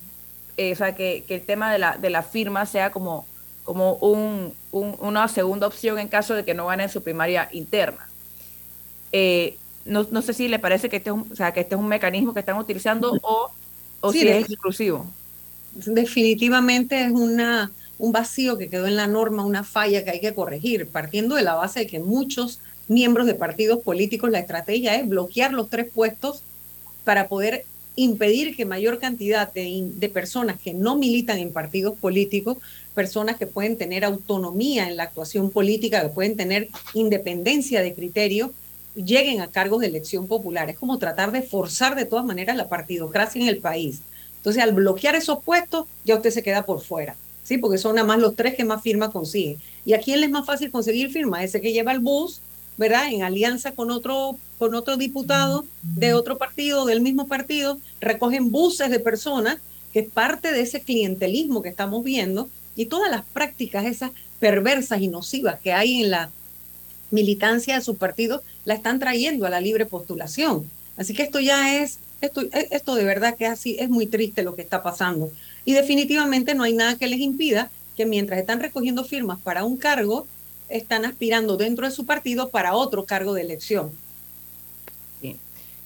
[0.57, 3.26] Eh, o sea, que, que, el tema de la, de la firma sea como
[3.66, 8.07] como un, una segunda opción en caso de que no ganen su primaria interna.
[9.11, 11.76] Eh, no, no, sé si le parece que este, es un, o sea, que este
[11.76, 13.51] es un mecanismo que están utilizando o,
[14.01, 15.05] o si es exclusivo.
[15.74, 20.36] definitivamente es una, un vacío que quedó en la norma, una falla que hay que
[20.36, 25.07] corregir, partiendo de la base de que muchos miembros de partidos políticos la estrategia es
[25.07, 26.43] bloquear los tres puestos
[27.03, 27.66] para poder
[27.96, 32.58] impedir que mayor cantidad de, de, personas que no militan en partidos políticos,
[32.93, 38.54] personas que pueden tener autonomía en la actuación política, que pueden tener independencia de criterio,
[38.96, 40.70] lleguen a cargos de elección popular.
[40.70, 44.02] Es como tratar de forzar de todas maneras la partidocracia en el país.
[44.38, 47.58] Entonces, al bloquear esos puestos, ya usted se queda por fuera, ¿sí?
[47.58, 49.58] Porque son nada más los tres que más firmas consiguen.
[49.86, 51.43] ¿Y a quién les es más fácil conseguir firma?
[51.43, 52.41] Ese que lleva el bus,
[52.78, 53.11] ¿verdad?
[53.11, 58.89] En alianza con otro, con otro diputado de otro partido, del mismo partido, recogen buses
[58.89, 59.57] de personas,
[59.93, 65.01] que es parte de ese clientelismo que estamos viendo, y todas las prácticas esas perversas
[65.01, 66.30] y nocivas que hay en la
[67.11, 70.69] militancia de su partido, la están trayendo a la libre postulación.
[70.97, 74.55] Así que esto ya es, esto, esto de verdad que así, es muy triste lo
[74.55, 75.32] que está pasando.
[75.63, 79.78] Y definitivamente no hay nada que les impida que mientras están recogiendo firmas para un
[79.78, 80.28] cargo,
[80.76, 83.91] están aspirando dentro de su partido para otro cargo de elección.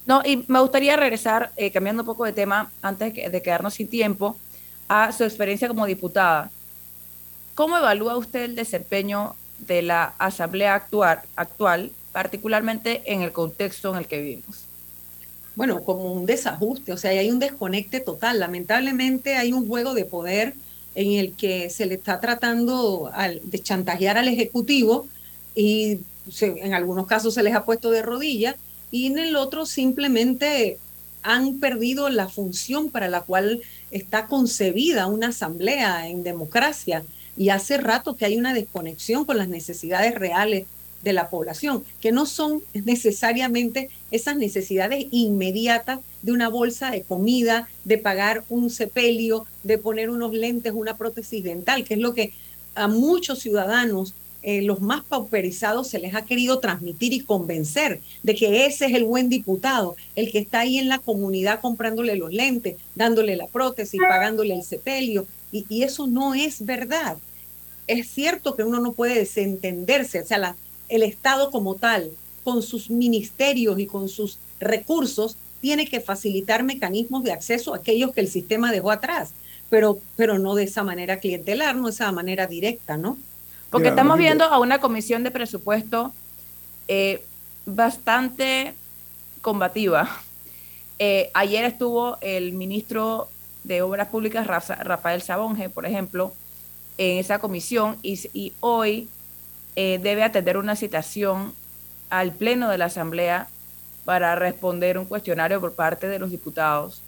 [0.06, 3.86] No, y me gustaría regresar, eh, cambiando un poco de tema, antes de quedarnos sin
[3.86, 4.36] tiempo,
[4.88, 6.50] a su experiencia como diputada.
[7.54, 13.98] ¿Cómo evalúa usted el desempeño de la Asamblea actual, actual, particularmente en el contexto en
[13.98, 14.64] el que vivimos?
[15.54, 18.40] Bueno, como un desajuste, o sea, hay un desconecte total.
[18.40, 20.54] Lamentablemente hay un juego de poder
[20.94, 23.10] en el que se le está tratando
[23.42, 25.06] de chantajear al Ejecutivo
[25.54, 26.00] y
[26.40, 28.56] en algunos casos se les ha puesto de rodillas
[28.90, 30.78] y en el otro simplemente
[31.22, 37.04] han perdido la función para la cual está concebida una asamblea en democracia.
[37.36, 40.66] Y hace rato que hay una desconexión con las necesidades reales
[41.02, 47.68] de la población, que no son necesariamente esas necesidades inmediatas de una bolsa de comida,
[47.84, 52.32] de pagar un sepelio, de poner unos lentes, una prótesis dental, que es lo que
[52.74, 58.34] a muchos ciudadanos, eh, los más pauperizados, se les ha querido transmitir y convencer de
[58.34, 62.32] que ese es el buen diputado, el que está ahí en la comunidad comprándole los
[62.32, 67.18] lentes, dándole la prótesis, pagándole el sepelio, y, y eso no es verdad.
[67.86, 70.56] Es cierto que uno no puede desentenderse, o sea, la,
[70.90, 72.10] el Estado como tal,
[72.44, 78.12] con sus ministerios y con sus recursos, tiene que facilitar mecanismos de acceso a aquellos
[78.12, 79.32] que el sistema dejó atrás,
[79.68, 83.16] pero, pero no de esa manera clientelar, no de esa manera directa, ¿no?
[83.70, 86.12] Porque estamos viendo a una comisión de presupuesto
[86.88, 87.24] eh,
[87.66, 88.74] bastante
[89.40, 90.08] combativa.
[91.02, 93.30] Eh, ayer estuvo el ministro
[93.64, 96.34] de Obras Públicas, Rafael Sabonge, por ejemplo,
[96.98, 99.08] en esa comisión y, y hoy
[99.76, 101.54] eh, debe atender una citación
[102.10, 103.48] al Pleno de la Asamblea
[104.04, 107.02] para responder un cuestionario por parte de los diputados.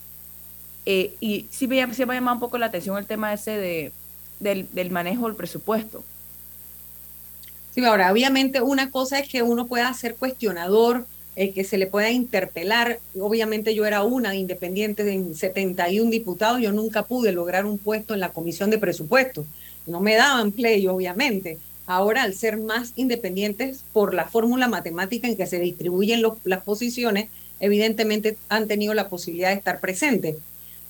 [0.86, 3.92] Eh, y sí me, sí me llama un poco la atención el tema ese de,
[4.40, 6.04] del, manejo del presupuesto.
[7.74, 11.86] Sí, ahora, obviamente una cosa es que uno pueda ser cuestionador, eh, que se le
[11.86, 13.00] pueda interpelar.
[13.18, 18.20] Obviamente yo era una independiente de 71 diputados, yo nunca pude lograr un puesto en
[18.20, 19.46] la comisión de presupuesto.
[19.86, 25.36] No me daban play, obviamente ahora al ser más independientes por la fórmula matemática en
[25.36, 27.28] que se distribuyen las posiciones,
[27.60, 30.36] evidentemente han tenido la posibilidad de estar presentes.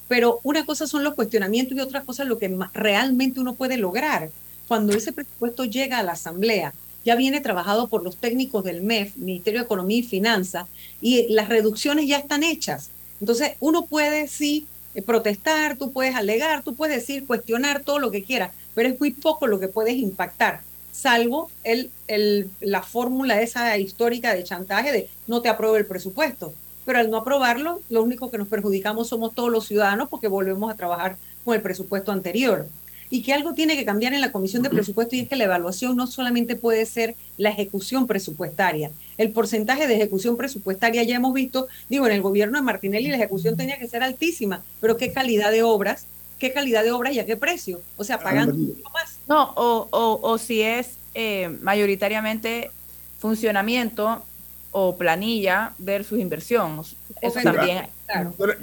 [0.08, 4.30] Pero una cosa son los cuestionamientos y otra cosa lo que realmente uno puede lograr.
[4.68, 6.74] Cuando ese presupuesto llega a la Asamblea,
[7.04, 10.66] ya viene trabajado por los técnicos del MEF, Ministerio de Economía y Finanzas,
[11.00, 12.90] y las reducciones ya están hechas.
[13.20, 18.10] Entonces, uno puede sí eh, protestar, tú puedes alegar, tú puedes decir, cuestionar todo lo
[18.10, 20.60] que quieras, pero es muy poco lo que puedes impactar
[20.92, 26.54] salvo el, el, la fórmula esa histórica de chantaje de no te apruebo el presupuesto.
[26.84, 30.70] Pero al no aprobarlo, lo único que nos perjudicamos somos todos los ciudadanos porque volvemos
[30.70, 32.68] a trabajar con el presupuesto anterior.
[33.08, 35.44] Y que algo tiene que cambiar en la comisión de presupuesto y es que la
[35.44, 38.90] evaluación no solamente puede ser la ejecución presupuestaria.
[39.18, 43.16] El porcentaje de ejecución presupuestaria ya hemos visto, digo, en el gobierno de Martinelli la
[43.16, 46.06] ejecución tenía que ser altísima, pero qué calidad de obras
[46.42, 47.80] qué calidad de obra y a qué precio.
[47.96, 49.20] O sea, pagando mucho más.
[49.28, 52.72] No, o, o, o si es eh, mayoritariamente
[53.20, 54.24] funcionamiento
[54.72, 56.82] o planilla versus inversión.
[57.20, 57.86] Eso también.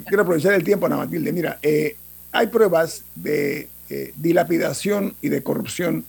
[0.06, 1.32] Quiero aprovechar el tiempo, Ana Matilde.
[1.32, 1.96] Mira, eh,
[2.32, 6.04] hay pruebas de eh, dilapidación y de corrupción.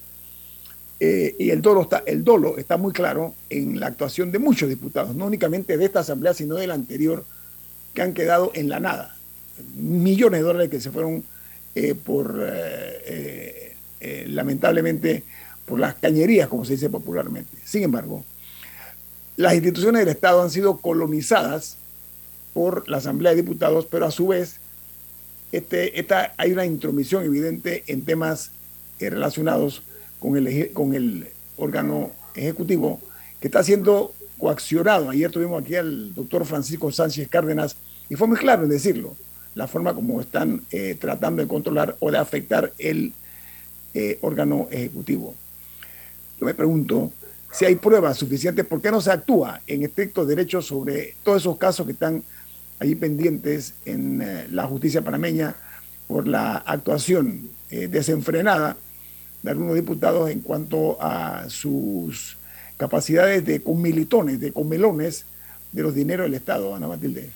[1.00, 5.16] y el dolo, está, el dolo está muy claro en la actuación de muchos diputados,
[5.16, 7.24] no únicamente de esta asamblea, sino de la anterior,
[7.94, 9.16] que han quedado en la nada.
[9.74, 11.24] Millones de dólares que se fueron
[11.74, 15.24] eh, por, eh, eh, lamentablemente,
[15.66, 17.58] por las cañerías, como se dice popularmente.
[17.64, 18.26] Sin embargo,
[19.38, 21.78] las instituciones del Estado han sido colonizadas
[22.54, 24.58] por la Asamblea de Diputados, pero a su vez
[25.52, 28.52] este, esta, hay una intromisión evidente en temas
[29.00, 29.82] relacionados
[30.20, 33.02] con el, con el órgano ejecutivo
[33.40, 35.10] que está siendo coaccionado.
[35.10, 37.76] Ayer tuvimos aquí al doctor Francisco Sánchez Cárdenas
[38.10, 39.16] y fue muy claro en decirlo,
[39.56, 43.14] la forma como están eh, tratando de controlar o de afectar el
[43.94, 45.36] eh, órgano ejecutivo.
[46.40, 47.12] Yo me pregunto
[47.52, 51.58] si hay pruebas suficientes, ¿por qué no se actúa en estricto derecho sobre todos esos
[51.58, 52.24] casos que están
[52.80, 55.56] ahí pendientes en eh, la justicia panameña
[56.08, 58.76] por la actuación desenfrenada
[59.44, 62.36] de algunos diputados en cuanto a sus
[62.76, 65.24] capacidades de comilitones, de comelones
[65.72, 67.30] de los dineros del Estado, Ana Matilde.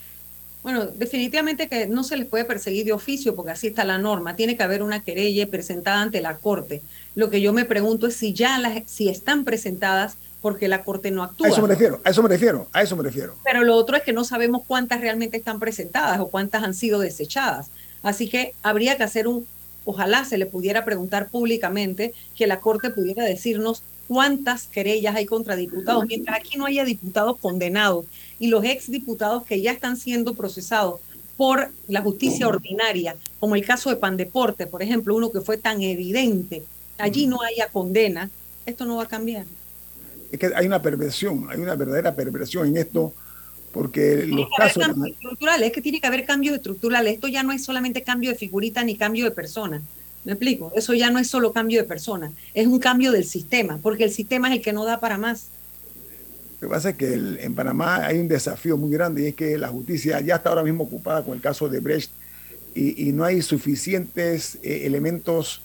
[0.66, 4.34] Bueno, definitivamente que no se les puede perseguir de oficio porque así está la norma.
[4.34, 6.82] Tiene que haber una querella presentada ante la Corte.
[7.14, 11.12] Lo que yo me pregunto es si ya las, si están presentadas porque la Corte
[11.12, 11.46] no actúa.
[11.46, 13.36] A eso me refiero, a eso me refiero, a eso me refiero.
[13.44, 16.98] Pero lo otro es que no sabemos cuántas realmente están presentadas o cuántas han sido
[16.98, 17.68] desechadas.
[18.02, 19.46] Así que habría que hacer un,
[19.84, 25.54] ojalá se le pudiera preguntar públicamente que la Corte pudiera decirnos cuántas querellas hay contra
[25.54, 28.06] diputados, mientras aquí no haya diputados condenados
[28.38, 31.00] y los exdiputados que ya están siendo procesados
[31.36, 35.82] por la justicia ordinaria, como el caso de Pandeporte, por ejemplo, uno que fue tan
[35.82, 36.62] evidente,
[36.98, 38.30] allí no haya condena,
[38.64, 39.44] esto no va a cambiar.
[40.32, 43.12] Es que hay una perversión, hay una verdadera perversión en esto,
[43.72, 44.84] porque los casos...
[45.06, 48.36] Estructurales, es que tiene que haber cambios estructurales, esto ya no es solamente cambio de
[48.36, 49.82] figurita ni cambio de persona,
[50.26, 50.72] ¿Me explico?
[50.74, 54.10] Eso ya no es solo cambio de persona, es un cambio del sistema, porque el
[54.10, 55.50] sistema es el que no da para más.
[56.66, 59.68] Que pasa es que en Panamá hay un desafío muy grande y es que la
[59.68, 62.10] justicia ya está ahora mismo ocupada con el caso de Brecht
[62.74, 65.62] y, no hay suficientes eh, elementos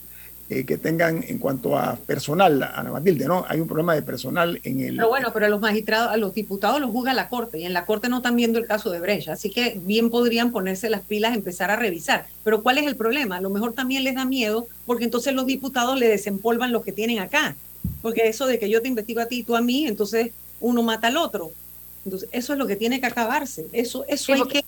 [0.48, 3.44] eh, que tengan en cuanto a personal, Ana Matilde, ¿no?
[3.48, 4.94] Hay un problema de personal en el...
[4.94, 7.72] Pero bueno, pero a los magistrados, a los diputados los juzga la Corte y en
[7.72, 11.00] la Corte no están viendo el caso de Brecha, así que bien podrían ponerse las
[11.00, 12.26] pilas, empezar a revisar.
[12.44, 13.38] Pero ¿cuál es el problema?
[13.38, 16.92] A lo mejor también les da miedo porque entonces los diputados le desempolvan lo que
[16.92, 17.56] tienen acá.
[18.00, 20.30] Porque eso de que yo te investigo a ti y tú a mí, entonces
[20.62, 21.52] uno mata al otro.
[22.04, 23.66] Entonces, eso es lo que tiene que acabarse.
[23.72, 24.64] Eso, eso hay que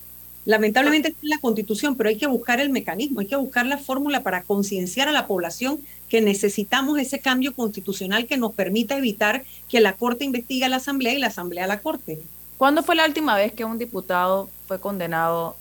[0.46, 4.22] Lamentablemente es la constitución, pero hay que buscar el mecanismo, hay que buscar la fórmula
[4.22, 5.80] para concienciar a la población
[6.10, 10.76] que necesitamos ese cambio constitucional que nos permita evitar que la Corte investigue a la
[10.76, 12.20] Asamblea y la Asamblea a la Corte.
[12.58, 15.56] ¿Cuándo fue la última vez que un diputado fue condenado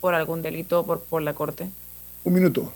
[0.00, 1.68] por algún delito por, por la Corte?
[2.22, 2.72] Un minuto.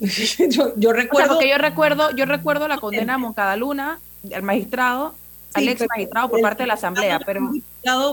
[0.00, 1.34] yo, recuerdo.
[1.34, 4.00] porque yo recuerdo, yo recuerdo la condena a Moncada Luna,
[4.34, 5.14] al magistrado,
[5.56, 7.52] al ex magistrado por parte de la Asamblea, pero...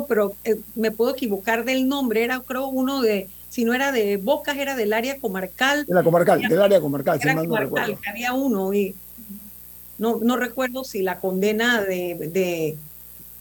[0.07, 4.17] pero eh, me puedo equivocar del nombre, era creo uno de, si no era de
[4.17, 5.85] Bocas, era del área comarcal.
[5.85, 7.99] De la comarcal, del área comarcal, si mal no recuerdo.
[8.07, 8.95] Había uno y
[9.97, 12.77] no, no recuerdo si la condena de, de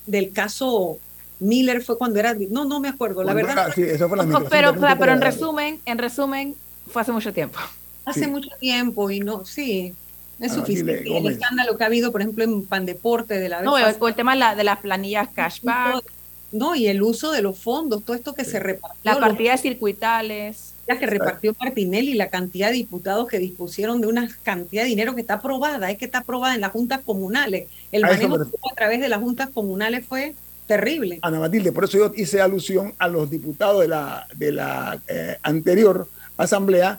[0.07, 0.99] del caso
[1.41, 4.75] Miller fue cuando era no no me acuerdo la verdad sí, eso fue la pero
[4.99, 6.55] pero en resumen en resumen
[6.89, 7.59] fue hace mucho tiempo.
[8.05, 9.95] Hace mucho tiempo y no sí
[10.43, 11.05] es suficiente.
[11.07, 14.55] el escándalo que ha habido, por ejemplo, en Pandeporte de la vez No, el, tema
[14.55, 16.05] de, las planillas cashback.
[16.51, 19.01] No, y el uso de los fondos, todo esto que se repartió.
[19.05, 20.75] Las partidas circuitales.
[20.87, 25.15] La que repartió Martinelli, la cantidad de diputados que dispusieron de una cantidad de dinero
[25.15, 27.69] que está aprobada, es que está aprobada en las juntas comunales.
[27.93, 30.35] El manejo a través de las juntas comunales fue
[30.67, 31.21] terrible.
[31.23, 35.39] Ana Matilde, por eso yo hice alusión a los diputados de la, de la eh,
[35.43, 36.99] anterior asamblea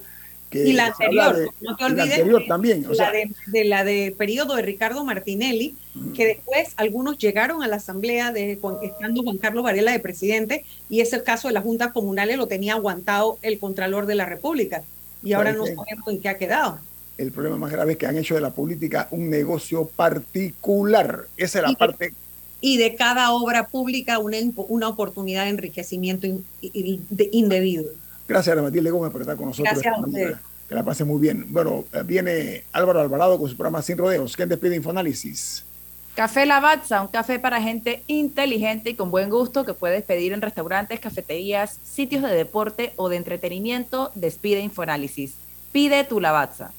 [0.54, 2.48] y la anterior, no te olvides.
[2.48, 2.86] también.
[2.90, 5.76] la de, la de periodo de Ricardo Martinelli,
[6.16, 11.02] que después algunos llegaron a la asamblea de estando Juan Carlos Varela de presidente, y
[11.02, 14.84] ese caso de las juntas comunales lo tenía aguantado el Contralor de la República.
[15.24, 16.80] Y ahora no sabemos en qué ha quedado.
[17.18, 21.28] El problema más grave es que han hecho de la política un negocio particular.
[21.38, 22.14] Esa es la parte
[22.66, 24.38] y de cada obra pública una,
[24.70, 26.28] una oportunidad de enriquecimiento
[26.62, 27.84] indebido.
[28.28, 29.80] Gracias, Ana Matilde Gómez, por estar con nosotros.
[29.82, 31.46] Gracias Que la pase muy bien.
[31.50, 34.36] Bueno, eh, viene Álvaro Alvarado con su programa Sin Rodeos.
[34.36, 35.66] ¿Quién despide Infoanálisis?
[36.16, 40.42] Café Lavazza, un café para gente inteligente y con buen gusto que puedes pedir en
[40.42, 44.12] restaurantes, cafeterías, sitios de deporte o de entretenimiento.
[44.14, 45.36] Despide Infoanálisis.
[45.72, 46.72] Pide tu Lavazza.